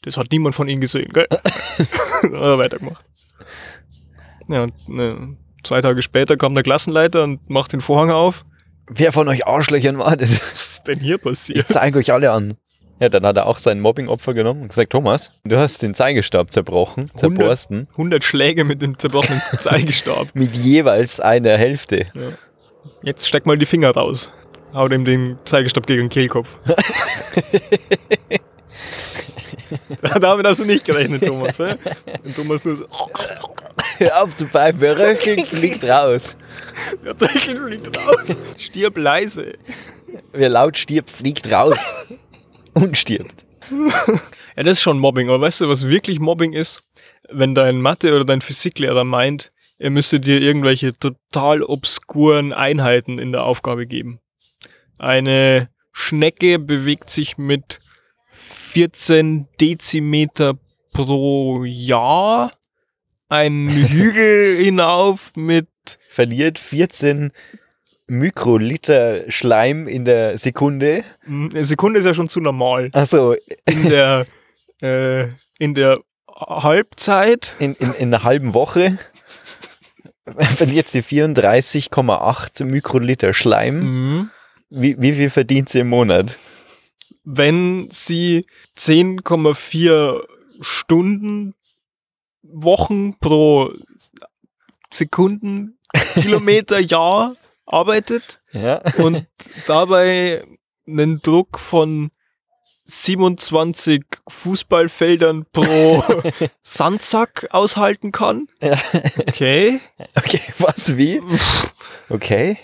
[0.02, 1.28] das hat niemand von ihnen gesehen, gell?
[2.24, 3.06] Dann hat er weitergemacht.
[4.48, 8.44] Ja, und ne, zwei Tage später kam der Klassenleiter und macht den Vorhang auf.
[8.88, 10.32] Wer von euch Arschlöchern war das?
[10.32, 11.68] Was ist denn hier Ich passiert?
[11.70, 12.58] zeige euch alle an.
[13.00, 16.52] Ja, dann hat er auch sein Mobbing-Opfer genommen und gesagt, Thomas, du hast den Zeigestab
[16.52, 20.28] zerbrochen, zerborsten, 100 Schläge mit dem zerbrochenen Zeigestab.
[20.34, 22.08] mit jeweils einer Hälfte.
[23.02, 24.32] Jetzt steck mal die Finger raus.
[24.74, 26.58] Hau dem den Zeigestab gegen den Kehlkopf.
[30.20, 31.58] Damit hast du nicht gerechnet, Thomas.
[31.60, 31.76] hä?
[32.24, 32.86] Und Thomas nur so,
[33.98, 36.36] Hör auf zu pfeifen, wer röchelt, fliegt raus.
[37.04, 38.36] der Deckel fliegt raus.
[38.58, 39.54] Stirb leise.
[40.32, 41.78] Wer laut stirbt, fliegt raus.
[42.74, 43.46] Und stirbt.
[44.56, 45.30] Ja, das ist schon Mobbing.
[45.30, 46.84] Aber weißt du, was wirklich Mobbing ist?
[47.30, 53.32] Wenn dein Mathe- oder dein Physiklehrer meint, er müsste dir irgendwelche total obskuren Einheiten in
[53.32, 54.20] der Aufgabe geben.
[54.98, 57.80] Eine Schnecke bewegt sich mit
[58.28, 60.56] 14 Dezimeter
[60.92, 62.52] pro Jahr
[63.30, 65.70] einen Hügel hinauf mit
[66.10, 67.32] Verliert 14
[68.10, 71.04] Mikroliter Schleim in der Sekunde.
[71.28, 72.90] eine Sekunde ist ja schon zu normal.
[72.94, 74.26] Also In der,
[74.82, 75.28] äh,
[75.60, 78.98] in der Halbzeit in, in, in einer halben Woche
[80.56, 83.80] verliert sie 34,8 Mikroliter Schleim.
[83.80, 84.32] mhm.
[84.72, 86.38] Wie, wie viel verdient sie im Monat?
[87.32, 88.46] wenn sie
[88.76, 90.24] 10,4
[90.62, 91.54] Stunden
[92.42, 93.72] Wochen pro
[94.92, 95.78] Sekunden
[96.16, 97.34] Kilometer Jahr
[97.70, 98.82] arbeitet Ja.
[98.98, 99.26] und
[99.68, 100.44] dabei
[100.88, 102.10] einen Druck von
[102.86, 106.04] 27 Fußballfeldern pro
[106.64, 108.48] Sandsack aushalten kann.
[109.28, 109.80] Okay.
[110.16, 111.22] Okay, was, wie?
[112.10, 112.58] Okay.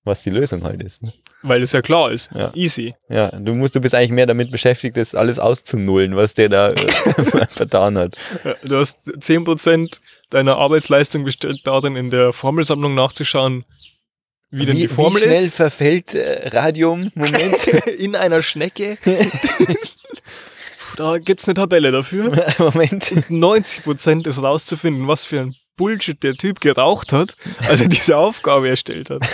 [0.04, 1.02] was die Lösung halt ist.
[1.02, 1.12] Ne?
[1.42, 2.30] Weil es ja klar ist.
[2.34, 2.52] Ja.
[2.54, 2.94] Easy.
[3.08, 6.68] Ja, du musst, du bist eigentlich mehr damit beschäftigt, das alles auszunullen, was der da
[6.68, 8.16] äh, vertan hat.
[8.62, 9.98] Du hast 10%
[10.30, 13.64] deiner Arbeitsleistung besteht darin, in der Formelsammlung nachzuschauen,
[14.52, 15.54] wie denn die Formel wie schnell ist.
[15.54, 17.10] verfällt äh, Radium?
[17.14, 17.66] Moment.
[17.98, 18.98] In einer Schnecke.
[21.02, 22.30] Da gibt's eine Tabelle dafür.
[22.58, 23.04] Moment.
[23.28, 27.36] 90% ist rauszufinden, was für ein Bullshit der Typ geraucht hat,
[27.68, 29.22] als er diese Aufgabe erstellt hat.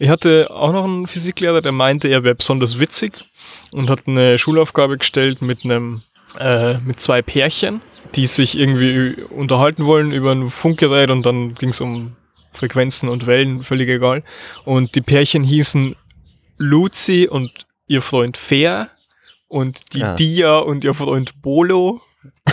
[0.00, 3.24] Ich hatte auch noch einen Physiklehrer, der meinte, er wäre besonders witzig
[3.72, 6.02] und hat eine Schulaufgabe gestellt mit einem
[6.36, 7.80] äh, mit zwei Pärchen,
[8.16, 12.16] die sich irgendwie unterhalten wollen über ein Funkgerät und dann ging es um
[12.50, 14.24] Frequenzen und Wellen, völlig egal.
[14.64, 15.94] Und die Pärchen hießen
[16.58, 18.90] Luzi und ihr Freund Fair
[19.54, 20.16] und die Ah.
[20.16, 22.00] Dia und ihr Freund Bolo.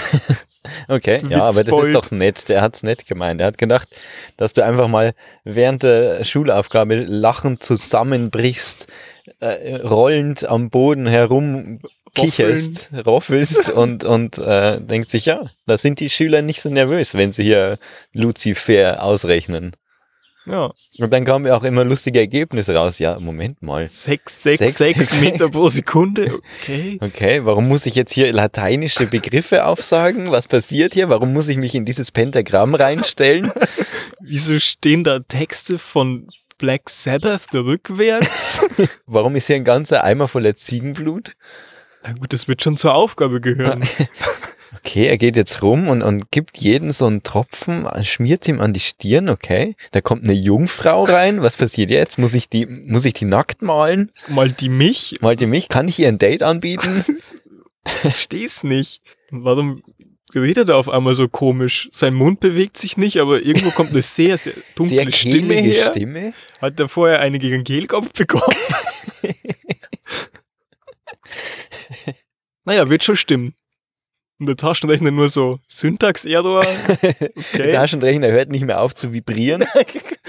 [0.87, 2.47] Okay, ja, aber das ist doch nett.
[2.47, 3.41] Der hat's nett gemeint.
[3.41, 3.89] Er hat gedacht,
[4.37, 8.85] dass du einfach mal während der Schulaufgabe lachend zusammenbrichst,
[9.39, 11.79] äh, rollend am Boden herum
[12.13, 17.15] kicherst, roffelst und, und äh, denkt sich, ja, da sind die Schüler nicht so nervös,
[17.15, 17.79] wenn sie hier
[18.13, 19.75] Lucifer ausrechnen.
[20.47, 22.97] Ja, Und dann kamen ja auch immer lustige Ergebnisse raus.
[22.97, 23.87] Ja, Moment mal.
[23.87, 25.21] 6, 6, Sechs, 6 sechs.
[25.21, 26.39] Meter pro Sekunde.
[26.61, 26.97] Okay.
[27.11, 30.31] Okay, warum muss ich jetzt hier lateinische Begriffe aufsagen?
[30.31, 31.09] Was passiert hier?
[31.09, 33.51] Warum muss ich mich in dieses Pentagramm reinstellen?
[34.19, 36.27] Wieso stehen da Texte von
[36.57, 38.61] Black Sabbath rückwärts?
[39.05, 41.33] Warum ist hier ein ganzer Eimer voller Ziegenblut?
[42.03, 43.83] Na gut, das wird schon zur Aufgabe gehören.
[44.73, 48.71] Okay, er geht jetzt rum und, und gibt jeden so einen Tropfen, schmiert ihm an
[48.71, 49.75] die Stirn, okay.
[49.91, 51.41] Da kommt eine Jungfrau rein.
[51.41, 52.17] Was passiert jetzt?
[52.17, 54.11] Muss ich die, muss ich die nackt malen?
[54.29, 55.17] Mal die mich?
[55.19, 55.67] Malt ihr mich?
[55.67, 57.03] Kann ich ihr ein Date anbieten?
[57.85, 59.01] Versteh's nicht.
[59.29, 59.83] Warum
[60.33, 61.89] redet er auf einmal so komisch?
[61.91, 65.87] Sein Mund bewegt sich nicht, aber irgendwo kommt eine sehr, sehr dunkle Sehr Stimme her.
[65.87, 66.33] Stimme.
[66.61, 68.55] Hat er vorher eine gegen Kehlkopf bekommen?
[72.63, 73.53] naja, wird schon stimmen.
[74.41, 76.65] Und der Taschenrechner nur so Syntax-Error.
[77.03, 77.73] Der Okay.
[77.73, 79.63] Taschenrechner hört nicht mehr auf zu vibrieren.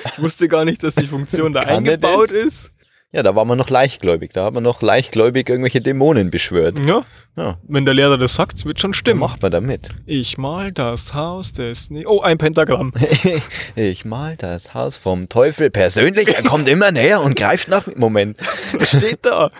[0.05, 2.73] Ich wusste gar nicht, dass die Funktion da eingebaut ist.
[3.13, 4.33] Ja, da war man noch leichtgläubig.
[4.35, 6.79] Da hat man noch leichtgläubig irgendwelche Dämonen beschwört.
[6.81, 9.21] Ja, Ja, wenn der Lehrer das sagt, wird schon stimmen.
[9.21, 9.89] macht man damit?
[10.05, 11.89] Ich mal das Haus des...
[11.91, 12.93] Ne oh, ein Pentagramm.
[13.77, 16.29] Ich mal das Haus vom Teufel persönlich.
[16.37, 17.87] Er kommt immer näher und greift nach.
[17.97, 18.37] Moment.
[18.75, 19.51] Was steht da?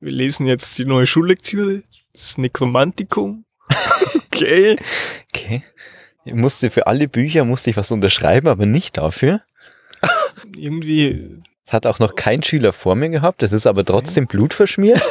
[0.00, 1.82] Wir lesen jetzt die neue Schullektüre.
[2.12, 3.44] Das Nekromantikum.
[4.36, 4.76] Okay.
[5.32, 5.62] Okay.
[6.26, 9.40] Ich musste für alle Bücher musste ich was unterschreiben, aber nicht dafür.
[10.56, 13.40] Irgendwie Es hat auch noch kein Schüler vor mir gehabt.
[13.40, 15.02] Das ist aber trotzdem blutverschmiert.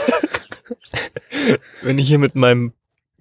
[1.82, 2.73] Wenn ich hier mit meinem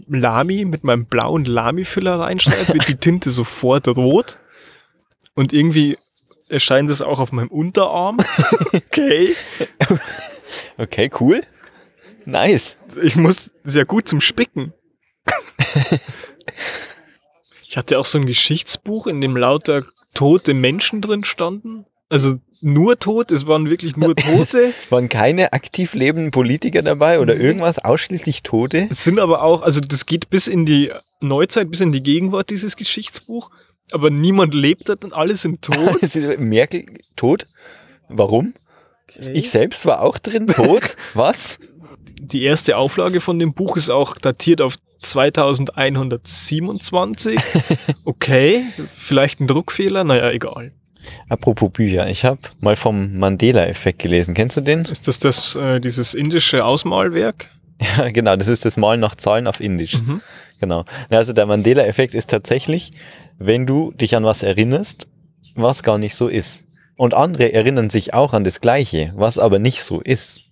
[0.07, 4.39] Lami, mit meinem blauen Lami-Füller reinschreibe, wird die Tinte sofort rot.
[5.35, 5.97] Und irgendwie
[6.49, 8.19] erscheint es auch auf meinem Unterarm.
[8.73, 9.35] Okay.
[10.77, 11.41] Okay, cool.
[12.25, 12.77] Nice.
[13.03, 14.73] Ich muss sehr gut zum Spicken.
[17.75, 21.87] Ich hatte auch so ein Geschichtsbuch, in dem lauter tote Menschen drin standen.
[22.09, 24.73] Also nur tot, es waren wirklich nur Tote.
[24.81, 28.87] Es waren keine aktiv lebenden Politiker dabei oder irgendwas, ausschließlich Tote.
[28.93, 32.51] Es sind aber auch, also das geht bis in die Neuzeit, bis in die Gegenwart,
[32.51, 33.51] dieses Geschichtsbuch.
[33.91, 35.99] Aber niemand lebt dort und alle sind tot.
[36.39, 37.47] Merkel tot.
[38.09, 38.55] Warum?
[39.33, 40.97] Ich selbst war auch drin tot.
[41.13, 41.59] Was?
[42.25, 47.39] Die erste Auflage von dem Buch ist auch datiert auf 2127.
[48.07, 48.65] Okay,
[48.97, 50.73] vielleicht ein Druckfehler, naja, egal.
[51.29, 54.33] Apropos Bücher, ich habe mal vom Mandela-Effekt gelesen.
[54.35, 54.81] Kennst du den?
[54.81, 57.51] Ist das, das äh, dieses indische Ausmalwerk?
[57.99, 59.95] Ja, genau, das ist das Malen nach Zahlen auf Indisch.
[59.95, 60.21] Mhm.
[60.61, 60.85] Genau.
[61.11, 62.93] Na, Also der Mandela-Effekt ist tatsächlich,
[63.39, 65.09] wenn du dich an was erinnerst,
[65.57, 66.65] was gar nicht so ist.
[66.97, 70.43] Und andere erinnern sich auch an das Gleiche, was aber nicht so ist.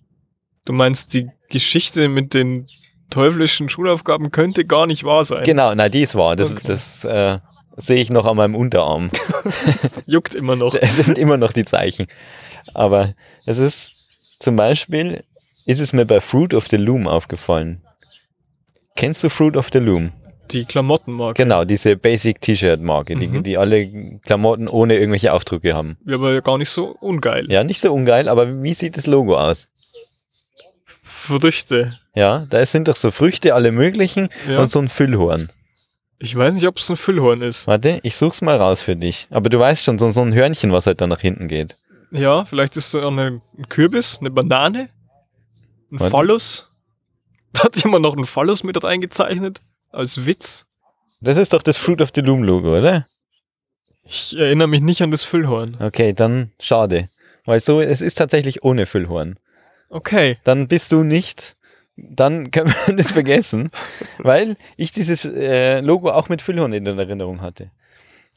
[0.65, 2.67] Du meinst, die Geschichte mit den
[3.09, 5.43] teuflischen Schulaufgaben könnte gar nicht wahr sein.
[5.43, 6.35] Genau, na, die ist wahr.
[6.35, 6.61] Das, Okay.
[6.65, 7.37] das äh,
[7.77, 9.11] sehe ich noch an meinem Unterarm.
[10.07, 10.73] Juckt immer noch.
[10.75, 12.07] Es sind immer noch die Zeichen.
[12.73, 13.13] Aber
[13.45, 13.91] es ist
[14.39, 15.23] zum Beispiel,
[15.65, 17.81] ist es mir bei Fruit of the Loom aufgefallen.
[18.95, 20.11] Kennst du Fruit of the Loom?
[20.51, 21.41] Die Klamottenmarke.
[21.41, 23.43] Genau, diese Basic T-Shirt-Marke, die, Mhm.
[23.43, 25.97] die alle Klamotten ohne irgendwelche Aufdrücke haben.
[26.05, 27.49] Ja, aber gar nicht so ungeil.
[27.51, 29.67] Ja, nicht so ungeil, aber wie sieht das Logo aus?
[31.23, 31.97] Früchte.
[32.15, 34.59] Ja, da sind doch so Früchte, alle möglichen Ja.
[34.61, 35.49] und so ein Füllhorn.
[36.19, 37.65] Ich weiß nicht, ob es ein Füllhorn ist.
[37.67, 39.27] Warte, ich such's mal raus für dich.
[39.29, 41.77] Aber du weißt schon, so, so ein Hörnchen, was halt da nach hinten geht.
[42.11, 44.89] Ja, vielleicht ist es auch eine, ein Kürbis, eine Banane,
[45.91, 46.11] ein Warte.
[46.11, 46.69] Phallus.
[47.53, 49.61] Da hat jemand noch einen Phallus mit reingezeichnet.
[49.91, 50.65] Als Witz.
[51.21, 53.07] Das ist doch das Fruit of the Loom Logo, oder?
[54.03, 55.77] Ich erinnere mich nicht an das Füllhorn.
[55.79, 57.09] Okay, dann schade.
[57.45, 59.37] Weil so, es ist tatsächlich ohne Füllhorn.
[59.93, 60.37] Okay.
[60.43, 61.55] Dann bist du nicht,
[61.95, 63.67] dann können wir das vergessen,
[64.17, 67.69] weil ich dieses äh, Logo auch mit Füllhorn in der Erinnerung hatte.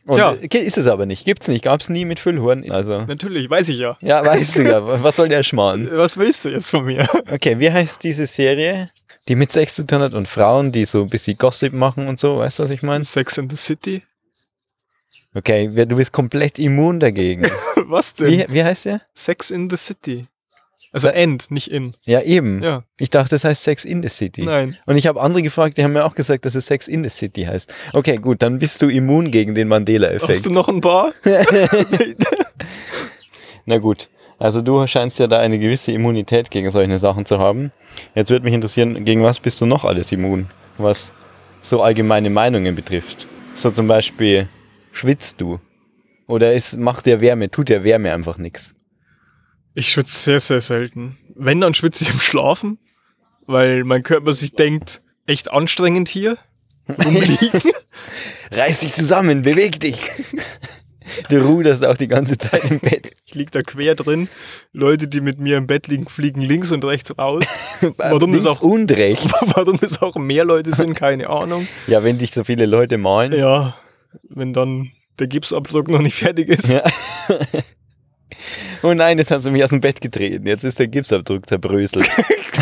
[0.04, 0.32] Und Tja.
[0.32, 2.70] ist es aber nicht, gibt's nicht, gab's nie mit Füllhorn.
[2.70, 3.96] Also, Natürlich, weiß ich ja.
[4.00, 5.88] ja, weißt du ja, was soll der Schmarrn?
[5.90, 7.08] Was willst du jetzt von mir?
[7.32, 8.88] Okay, wie heißt diese Serie,
[9.26, 12.20] die mit Sex zu tun hat und Frauen, die so ein bisschen Gossip machen und
[12.20, 13.02] so, weißt du, was ich meine?
[13.02, 14.02] Sex in the City?
[15.34, 17.46] Okay, du bist komplett immun dagegen.
[17.88, 18.28] Was denn?
[18.28, 19.02] Wie, wie heißt der?
[19.12, 20.26] Sex in the City.
[20.96, 21.92] Also end, nicht in.
[22.06, 22.62] Ja, eben.
[22.62, 24.40] Ja, Ich dachte, das heißt Sex in the City.
[24.40, 24.78] nein.
[24.86, 27.10] Und ich habe andere gefragt, die haben mir auch gesagt, dass es Sex in the
[27.10, 27.70] City heißt.
[27.92, 30.30] Okay, gut, dann bist du immun gegen den Mandela-Effekt.
[30.30, 31.12] Hast du noch ein paar?
[33.66, 37.72] Na gut, also du scheinst ja da eine gewisse Immunität gegen solche Sachen zu haben.
[38.14, 40.46] Jetzt würde mich interessieren, gegen was bist du noch alles immun,
[40.78, 41.12] was
[41.60, 43.28] so allgemeine Meinungen betrifft.
[43.54, 44.48] So zum Beispiel,
[44.92, 45.60] schwitzt du?
[46.26, 48.72] Oder ist, macht der Wärme, tut der Wärme einfach nichts?
[49.76, 51.18] Ich schwitze sehr, sehr selten.
[51.34, 52.78] Wenn, dann schwitze ich im Schlafen,
[53.46, 56.38] weil mein Körper sich denkt, echt anstrengend hier.
[58.50, 59.98] Reiß dich zusammen, beweg dich!
[61.28, 63.12] Du ruderst auch die ganze Zeit im Bett.
[63.26, 64.28] Ich lieg da quer drin.
[64.72, 67.44] Leute, die mit mir im Bett liegen, fliegen links und rechts raus.
[67.98, 69.30] Warum das Links auch- und rechts.
[69.54, 71.68] Warum es auch mehr Leute sind, keine Ahnung.
[71.86, 73.38] Ja, wenn dich so viele Leute malen.
[73.38, 73.76] Ja,
[74.22, 76.68] wenn dann der Gipsabdruck noch nicht fertig ist.
[76.68, 76.82] Ja.
[78.86, 80.46] Oh nein, jetzt hast du mich aus dem Bett getreten.
[80.46, 82.08] Jetzt ist der Gipsabdruck zerbröselt.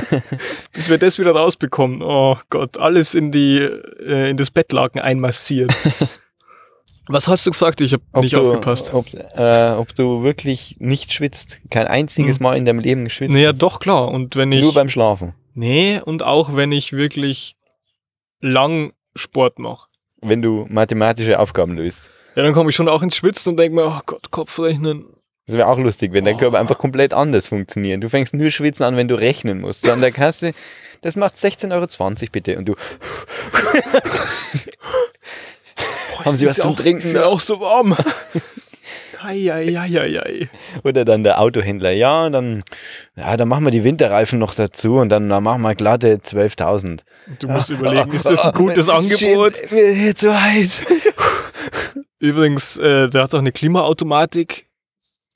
[0.73, 2.01] Bis wir das wieder rausbekommen.
[2.03, 5.71] Oh Gott, alles in die äh, in das Bettlaken einmassiert.
[7.09, 7.83] Was hast du gesagt?
[7.83, 8.95] Ich habe nicht du, aufgepasst.
[8.95, 11.61] Ob, äh, ob du wirklich nicht schwitzt.
[11.69, 12.43] Kein einziges Hm.
[12.43, 13.35] Mal in deinem Leben geschwitzt.
[13.35, 13.59] Naja, hast.
[13.63, 14.09] doch klar.
[14.09, 15.35] Und wenn ich Nur beim Schlafen.
[15.53, 17.57] nee und auch wenn ich wirklich
[18.41, 19.89] lang Sport mache.
[20.23, 22.09] Wenn du mathematische Aufgaben löst.
[22.35, 25.05] Ja, dann komme ich schon auch ins Schwitzen und denke mir, oh Gott, Kopfrechnen.
[25.47, 26.39] Das wäre auch lustig, wenn dein Oh.
[26.39, 28.03] Körper einfach komplett anders funktioniert.
[28.03, 29.85] Du fängst nur schwitzen an, wenn du rechnen musst.
[29.85, 30.53] So an der Kasse,
[31.03, 31.87] das macht 16,20 Euro
[32.33, 32.57] bitte.
[32.57, 32.75] Und du,
[36.17, 37.97] Boah, Haben ist Sie was zum auch, Trinken Ist ja auch so warm.
[39.23, 40.49] Eieieiei.
[40.83, 42.63] Oder dann der Autohändler, ja, dann,
[43.17, 47.01] ja, dann machen wir die Winterreifen noch dazu und dann, dann machen wir glatte 12.000.
[47.41, 49.57] Du musst überlegen, ist das ein gutes Angebot?
[49.57, 50.85] Shit, mir wird so heiß.
[52.19, 54.67] Übrigens, äh, der hat auch eine Klimaautomatik.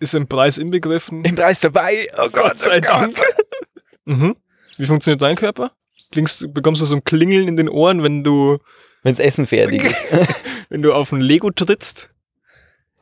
[0.00, 1.24] Ist im Preis inbegriffen.
[1.24, 1.92] Im Preis dabei.
[2.16, 3.16] Oh Gott, sei oh Gott.
[3.16, 3.20] Dank.
[4.04, 4.37] Mhm.
[4.78, 5.70] Wie funktioniert dein Körper?
[6.12, 8.56] Klingst, bekommst du so ein Klingeln in den Ohren, wenn du,
[9.02, 10.42] Wenn's Essen fertig ist.
[10.70, 12.08] wenn du auf ein Lego trittst?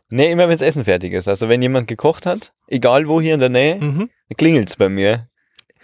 [0.08, 1.28] nee, immer wenn's Essen fertig ist.
[1.28, 4.10] Also wenn jemand gekocht hat, egal wo hier in der Nähe, Mhm.
[4.36, 5.28] klingelt's bei mir.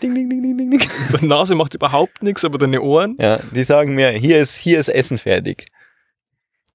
[0.03, 0.88] Ding, ding, ding, ding, ding, ding.
[1.12, 3.16] Deine Nase macht überhaupt nichts, aber deine Ohren.
[3.20, 5.66] Ja, die sagen mir, hier ist, hier ist Essen fertig.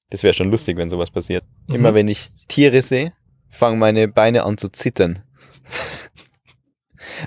[0.09, 1.43] Das wäre schon lustig, wenn sowas passiert.
[1.67, 1.75] Mhm.
[1.75, 3.11] Immer wenn ich Tiere sehe,
[3.49, 5.23] fangen meine Beine an zu zittern.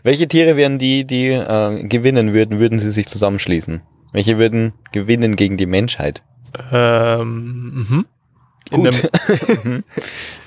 [0.02, 3.82] Welche Tiere wären die, die äh, gewinnen würden, würden sie sich zusammenschließen?
[4.12, 6.22] Welche würden gewinnen gegen die Menschheit?
[6.72, 8.06] Ähm, mhm.
[8.70, 8.94] In, einem,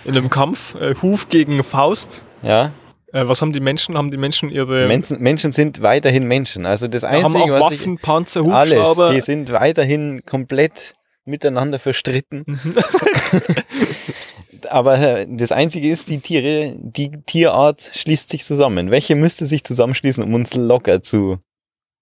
[0.05, 2.23] in einem Kampf, äh, Huf gegen Faust.
[2.41, 2.71] Ja,
[3.13, 3.95] Äh, was haben die Menschen?
[3.97, 4.87] Haben die Menschen ihre.
[4.87, 6.65] Menschen, Menschen sind weiterhin Menschen.
[6.65, 9.13] Also das haben auch Einzige, was Waffen, Panzer, ich, alles, Hubschrauber.
[9.13, 12.45] die sind weiterhin komplett miteinander verstritten.
[14.73, 18.89] Aber äh, das Einzige ist, die Tiere, die Tierart schließt sich zusammen.
[18.89, 21.37] Welche müsste sich zusammenschließen, um uns locker zu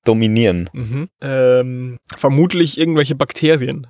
[0.06, 0.70] dominieren?
[0.72, 1.10] Mhm.
[1.20, 3.88] Ähm, vermutlich irgendwelche Bakterien.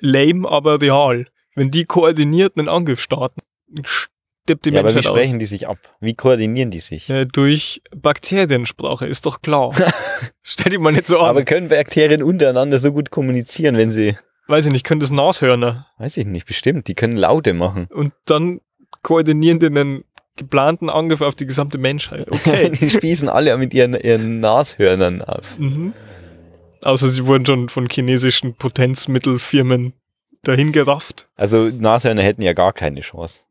[0.00, 1.26] Lame, aber real.
[1.56, 3.40] Wenn die koordiniert einen Angriff starten,
[3.82, 5.40] stirbt die ja, aber wie Menschheit sprechen aus.
[5.40, 5.78] die sich ab?
[5.98, 7.10] Wie koordinieren die sich?
[7.10, 9.74] Äh, durch Bakteriensprache, ist doch klar.
[10.42, 11.30] Stell dir mal nicht so an.
[11.30, 15.86] Aber können Bakterien untereinander so gut kommunizieren, wenn sie, Weiß ich nicht, können das Nashörner.
[15.98, 17.86] weiß ich nicht, bestimmt, die können Laute machen.
[17.90, 18.60] Und dann
[19.02, 20.04] koordinierenden einen
[20.36, 22.30] geplanten Angriff auf die gesamte Menschheit.
[22.30, 22.70] Okay.
[22.80, 25.44] die spießen alle mit ihren, ihren Nashörnern ab.
[25.58, 25.92] mhm.
[26.82, 29.94] Außer sie wurden schon von chinesischen Potenzmittelfirmen
[30.42, 31.26] dahin gerafft.
[31.36, 33.42] Also Nashörner hätten ja gar keine Chance.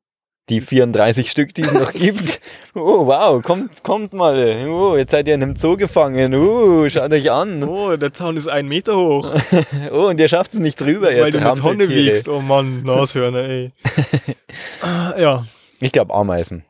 [0.50, 2.42] Die 34 Stück, die es noch gibt.
[2.76, 4.66] Oh, wow, kommt, kommt mal.
[4.68, 6.36] Oh, jetzt seid ihr in einem Zoo gefangen.
[6.36, 7.64] Oh, schaut euch an.
[7.64, 9.34] Oh, der Zaun ist einen Meter hoch,
[9.92, 12.28] Oh, und ihr schafft es nicht drüber, weil du eine Tonne wiegst.
[12.28, 13.72] Oh Mann, Nashörner, ey.
[14.82, 15.46] Ah, ja,
[15.80, 16.66] Ich glaube Ameisen.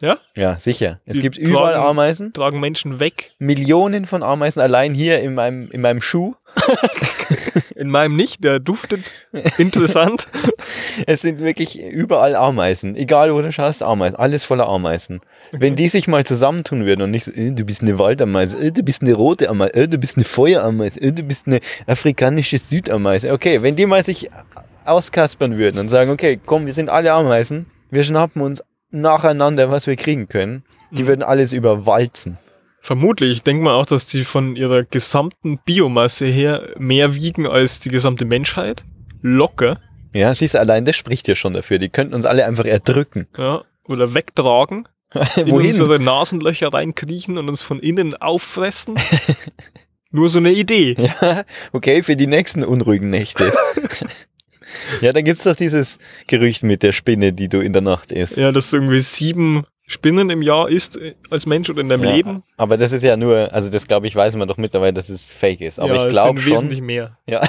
[0.00, 0.18] Ja?
[0.36, 1.00] Ja, sicher.
[1.06, 2.32] Es Die gibt überall tragen- Ameisen.
[2.34, 3.32] tragen Menschen weg.
[3.38, 6.34] Millionen von Ameisen allein hier in meinem, in meinem Schuh.
[7.74, 9.14] In meinem nicht, der duftet
[9.58, 10.28] interessant.
[11.06, 12.94] Es sind wirklich überall Ameisen.
[12.96, 14.16] Egal wo du schaust, Ameisen.
[14.16, 15.20] Alles voller Ameisen.
[15.50, 18.70] Wenn die sich mal zusammentun würden und nicht so, äh, du bist eine Waldameise, äh,
[18.70, 22.58] du bist eine rote Ameise, äh, du bist eine Feuerameise, äh, du bist eine afrikanische
[22.58, 23.32] Südameise.
[23.32, 24.30] Okay, wenn die mal sich
[24.84, 29.86] auskaspern würden und sagen, okay, komm, wir sind alle Ameisen, wir schnappen uns nacheinander, was
[29.86, 31.06] wir kriegen können, die Mhm.
[31.08, 32.38] würden alles überwalzen.
[32.84, 33.32] Vermutlich.
[33.32, 37.88] Ich denke mal auch, dass die von ihrer gesamten Biomasse her mehr wiegen als die
[37.88, 38.84] gesamte Menschheit.
[39.22, 39.80] Locker.
[40.12, 41.78] Ja, siehst du, allein das spricht ja schon dafür.
[41.78, 43.26] Die könnten uns alle einfach erdrücken.
[43.38, 43.62] Ja.
[43.88, 44.86] Oder wegtragen.
[45.36, 45.68] In Wohin?
[45.68, 48.96] unsere Nasenlöcher reinkriechen und uns von innen auffressen.
[50.10, 50.94] Nur so eine Idee.
[50.98, 53.50] Ja, okay, für die nächsten unruhigen Nächte.
[55.00, 58.36] ja, da gibt's doch dieses Gerücht mit der Spinne, die du in der Nacht isst.
[58.36, 62.04] Ja, dass du irgendwie sieben Spinnen im Jahr isst äh, als Mensch oder in deinem
[62.04, 62.42] Ja, Leben.
[62.56, 65.32] Aber das ist ja nur, also das glaube ich, weiß man doch mittlerweile, dass es
[65.32, 65.78] fake ist.
[65.78, 67.18] Aber ja, ich es glaube sind schon, wesentlich mehr.
[67.26, 67.42] ja,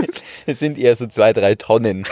[0.46, 2.06] es sind eher so zwei, drei Tonnen,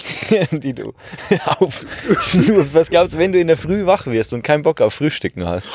[0.50, 0.92] die du
[1.44, 2.74] aufschnurst.
[2.74, 5.46] Was glaubst du, wenn du in der Früh wach wirst und keinen Bock auf Frühstücken
[5.46, 5.70] hast?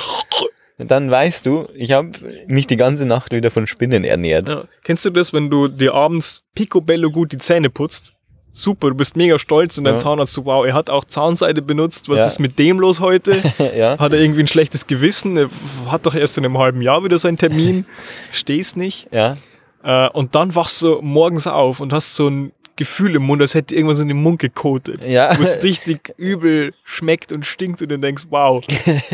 [0.78, 2.12] Dann weißt du, ich habe
[2.48, 4.50] mich die ganze Nacht wieder von Spinnen ernährt.
[4.50, 4.65] Ja.
[4.84, 8.12] Kennst du das, wenn du dir abends picobello gut die Zähne putzt?
[8.58, 10.00] Super, du bist mega stolz und dein Ja.
[10.00, 12.08] Zahnarzt so, wow, er hat auch Zahnseide benutzt.
[12.08, 12.28] Was Ja.
[12.28, 13.36] ist mit dem los heute?
[13.78, 14.00] ja.
[14.00, 15.36] Hat er irgendwie ein schlechtes Gewissen?
[15.36, 15.50] Er
[15.88, 17.86] hat doch erst in einem halben Jahr wieder seinen Termin.
[18.32, 19.08] Stehst nicht.
[19.12, 19.36] ja.
[19.84, 23.54] Äh, und dann wachst du morgens auf und hast so ein Gefühl im Mund, als
[23.54, 25.04] hätte irgendwas in den Mund gekotet.
[25.06, 25.38] Ja.
[25.40, 28.64] Wo es richtig übel schmeckt und stinkt und du denkst, wow,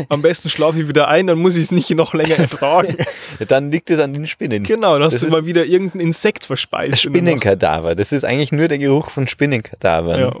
[0.08, 2.96] am besten schlafe ich wieder ein, dann muss ich es nicht noch länger ertragen.
[3.48, 4.64] Dann liegt es an den Spinnen.
[4.64, 7.00] genau, dann hast Das du ist- mal wieder irgendein Insekt verspeist.
[7.00, 7.94] Spinnenkadaver.
[7.94, 10.34] Das ist eigentlich nur der Geruch von Spinnenkadavern, Ja,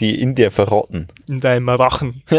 [0.00, 1.08] die in dir verrotten.
[1.28, 2.22] in deinem Rachen.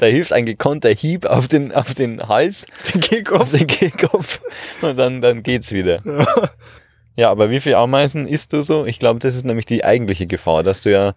[0.00, 3.50] Da hilft ein gekonnter Hieb auf den, auf den Hals, Den Kehlkopf.
[3.52, 4.40] den Kehlkopf
[4.80, 6.00] und dann, dann geht's wieder.
[6.04, 6.50] Ja,
[7.22, 8.86] aber wie viele Ameisen isst du so?
[8.86, 11.14] Ich glaube, das ist nämlich die eigentliche Gefahr, dass du ja,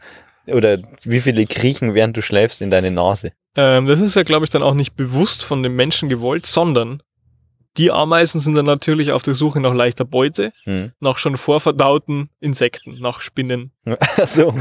[0.47, 3.31] oder wie viele kriechen, während du schläfst, in deine Nase.
[3.55, 7.01] Ähm, das ist ja, glaube ich, dann auch nicht bewusst von dem Menschen gewollt, sondern
[7.77, 10.91] die Ameisen sind dann natürlich auf der Suche nach leichter Beute, Hm.
[10.99, 13.71] nach schon vorverdauten Insekten, nach Spinnen.
[14.17, 14.53] Also,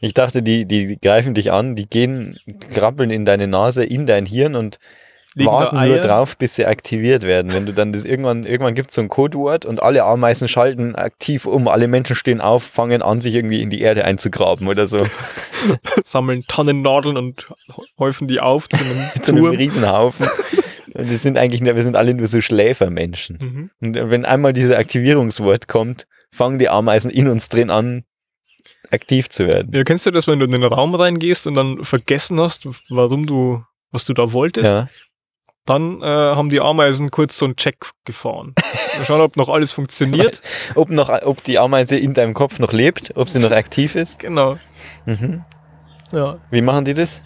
[0.00, 2.38] ich dachte, die, die greifen dich an, die gehen,
[2.70, 4.78] krabbeln in deine Nase, in dein Hirn und
[5.36, 7.52] warten nur drauf, bis sie aktiviert werden.
[7.52, 10.94] Wenn du dann das irgendwann, irgendwann gibt es so ein Codewort und alle Ameisen schalten
[10.94, 14.86] aktiv um, alle Menschen stehen auf, fangen an, sich irgendwie in die Erde einzugraben oder
[14.86, 15.02] so.
[16.04, 17.48] sammeln Tannennadeln und
[17.98, 19.46] häufen die auf zu einem Zu einem.
[19.46, 20.26] Riesenhaufen.
[20.94, 23.38] Und das sind eigentlich, wir sind alle nur so Schläfermenschen.
[23.40, 23.70] Mhm.
[23.80, 28.04] Und wenn einmal dieses Aktivierungswort kommt, fangen die Ameisen in uns drin an,
[28.90, 29.72] aktiv zu werden.
[29.72, 33.26] Ja, kennst du das, wenn du in den Raum reingehst und dann vergessen hast, warum
[33.26, 34.70] du, was du da wolltest?
[34.70, 34.88] Ja.
[35.64, 38.54] Dann äh, haben die Ameisen kurz so einen Check gefahren.
[38.98, 40.42] Mal schauen, ob noch alles funktioniert.
[40.74, 44.18] Ob, noch, ob die Ameise in deinem Kopf noch lebt, ob sie noch aktiv ist.
[44.18, 44.58] genau.
[45.06, 45.44] Mhm.
[46.12, 46.38] Ja.
[46.50, 47.22] Wie machen die das?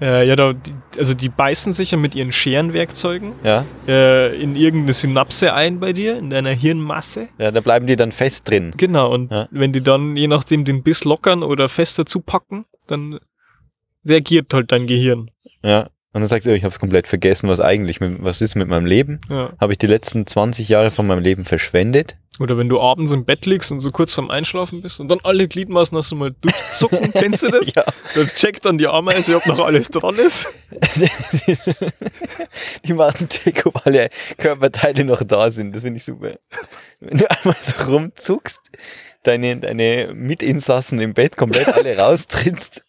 [0.00, 4.54] Äh, ja, da, die, also die beißen sich ja mit ihren Scherenwerkzeugen Ja, äh, in
[4.54, 7.28] irgendeine Synapse ein bei dir, in deiner Hirnmasse.
[7.38, 8.74] ja da bleiben die dann fest drin.
[8.76, 9.48] Genau, und Ja.
[9.50, 13.18] wenn die dann je nachdem den Biss lockern oder fester zupacken, dann
[14.06, 15.30] reagiert halt dein Gehirn.
[15.62, 15.88] Ja.
[16.16, 18.86] Und dann sagst du, ich habe komplett vergessen, was eigentlich, mit, was ist mit meinem
[18.86, 19.20] Leben?
[19.28, 19.52] Ja.
[19.60, 22.16] Habe ich die letzten 20 Jahre von meinem Leben verschwendet?
[22.40, 25.20] Oder wenn du abends im Bett liegst und so kurz vorm Einschlafen bist und dann
[25.24, 27.70] alle Gliedmaßen hast du mal durchzucken, kennst du das?
[27.74, 27.84] Ja.
[28.14, 30.48] Dann checkt dann die Ameise, ob noch alles dran ist.
[32.86, 34.08] die machen Check, ob alle
[34.38, 35.76] Körperteile noch da sind.
[35.76, 36.32] Das finde ich super.
[36.98, 38.62] Wenn du einmal so rumzuckst,
[39.22, 42.85] deine, deine Mitinsassen im Bett komplett alle raustrittst.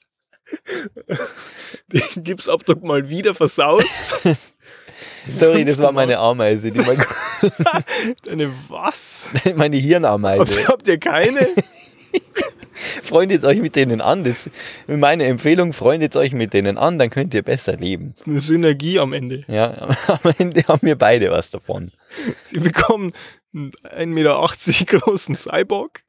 [1.87, 4.15] Den Gipsabdruck mal wieder versaust.
[5.33, 6.95] Sorry, das war meine Ameise, die mal,
[8.23, 9.29] Deine was?
[9.55, 10.39] meine Hirnameise.
[10.39, 11.47] Habt, habt ihr keine?
[13.03, 14.23] Freundet euch mit denen an.
[14.23, 14.49] Das
[14.87, 18.13] meine Empfehlung, freundet euch mit denen an, dann könnt ihr besser leben.
[18.13, 19.43] Das ist eine Synergie am Ende.
[19.47, 21.91] Ja, am Ende haben wir beide was davon.
[22.45, 23.13] Sie bekommen
[23.53, 26.03] einen 1,80 Meter großen Cyborg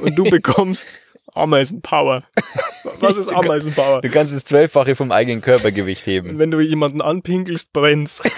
[0.00, 0.86] und du bekommst
[1.34, 2.24] Ameisenpower.
[3.00, 4.02] Was ist Ameisenpower?
[4.02, 6.38] Du kannst das Zwölffache vom eigenen Körpergewicht heben.
[6.38, 8.22] wenn du jemanden anpinkelst, brennst.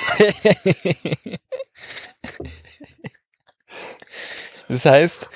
[4.68, 5.28] Das heißt,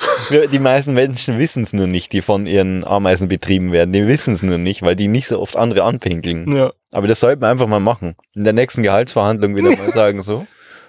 [0.53, 3.93] die meisten Menschen wissen es nur nicht, die von ihren Ameisen betrieben werden.
[3.93, 6.51] Die wissen es nur nicht, weil die nicht so oft andere anpinkeln.
[6.57, 6.73] Ja.
[6.93, 8.17] Aber das sollte man einfach mal machen.
[8.35, 10.47] In der nächsten Gehaltsverhandlung wieder mal sagen, so,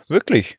[0.08, 0.58] wirklich,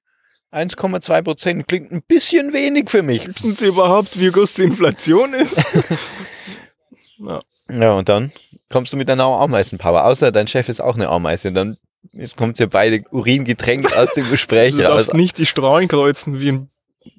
[0.53, 3.27] 1,2 Prozent klingt ein bisschen wenig für mich.
[3.27, 5.65] Wissen Sie überhaupt, wie groß die Inflation ist?
[7.19, 7.41] ja.
[7.73, 8.33] Ja, und dann
[8.69, 10.05] kommst du mit einer Ameisenpower.
[10.05, 11.53] Außer dein Chef ist auch eine Ameise.
[11.53, 11.77] Dann
[12.13, 16.49] jetzt kommt ihr beide uringetränkt aus dem Gespräch Du darfst nicht die Strahlen kreuzen wie
[16.49, 16.69] in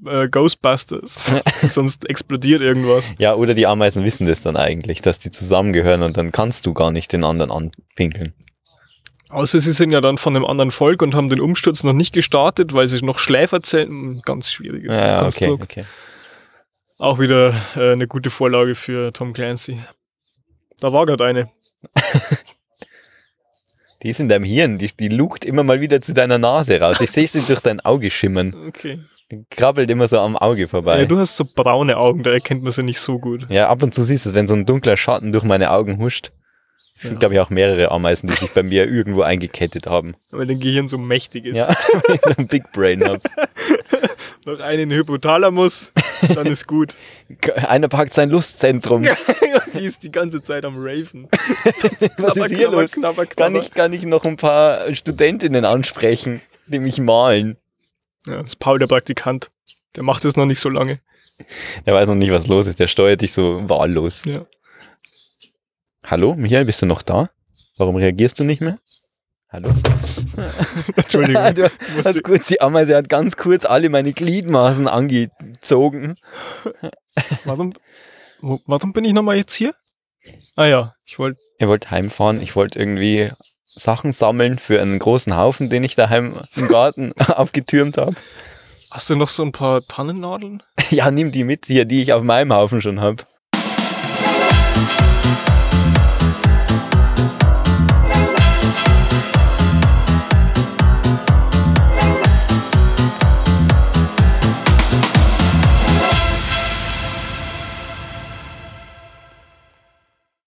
[0.06, 1.36] äh, Ghostbusters.
[1.70, 3.14] Sonst explodiert irgendwas.
[3.18, 6.74] Ja, oder die Ameisen wissen das dann eigentlich, dass die zusammengehören und dann kannst du
[6.74, 8.34] gar nicht den anderen anpinkeln.
[9.32, 12.14] Außer sie sind ja dann von einem anderen Volk und haben den Umsturz noch nicht
[12.14, 14.22] gestartet, weil sie noch Schläfer zählen.
[14.26, 15.64] Ganz schwieriges Ja, okay, Konstrukt.
[15.64, 15.86] okay.
[16.98, 19.80] Auch wieder äh, eine gute Vorlage für Tom Clancy.
[20.80, 21.50] Da war gerade eine.
[24.04, 27.00] Die ist in deinem Hirn, die, die lugt immer mal wieder zu deiner Nase raus.
[27.02, 28.56] Ich sehe sie durch dein Auge schimmern.
[28.68, 29.00] Okay.
[29.32, 31.00] Die krabbelt immer so am Auge vorbei.
[31.00, 33.46] Ja, du hast so braune Augen, da erkennt man sie nicht so gut.
[33.50, 36.00] Ja, ab und zu siehst du es, wenn so ein dunkler Schatten durch meine Augen
[36.00, 36.32] huscht.
[37.04, 37.20] Es sind, Ja.
[37.20, 40.14] glaube ich, auch mehrere Ameisen, die sich bei mir irgendwo eingekettet haben.
[40.30, 41.58] Weil dein Gehirn so mächtig ist.
[41.58, 41.68] Ja,
[42.08, 43.22] weil ich so ein Big Brain habe.
[44.46, 45.92] Noch einen Hypothalamus,
[46.36, 46.96] dann ist gut.
[47.56, 49.04] Einer packt sein Lustzentrum.
[49.74, 51.28] die ist die ganze Zeit am Raven.
[52.18, 52.92] Was ist hier los?
[52.94, 57.58] Knabber, Kann ich, kann ich noch ein paar Studentinnen ansprechen, die mich malen?
[58.28, 59.50] Ja, das ist Paul, der Praktikant.
[59.96, 61.00] Der macht es noch nicht so lange.
[61.86, 62.80] Der weiß noch nicht, was los ist.
[62.80, 64.24] Der steuert dich so wahllos.
[64.26, 64.46] Ja.
[66.04, 67.30] Hallo, Michael, bist du noch da?
[67.78, 68.80] Warum reagierst du nicht mehr?
[69.50, 69.70] Hallo?
[70.96, 71.56] Entschuldigung.
[71.56, 71.70] du
[72.04, 76.16] hast kurz, die Ameise hat ganz kurz alle meine Gliedmaßen angezogen.
[77.46, 77.74] Warum,
[78.42, 79.74] warum bin ich nochmal jetzt hier?
[80.56, 81.40] Ah ja, ich wollte.
[81.60, 83.32] Ich wollte heimfahren, ich wollte irgendwie
[83.68, 88.16] Sachen sammeln für einen großen Haufen, den ich daheim im Garten aufgetürmt habe.
[88.90, 90.64] Hast du noch so ein paar Tannennadeln?
[90.90, 93.24] Ja, nimm die mit hier, die ich auf meinem Haufen schon habe.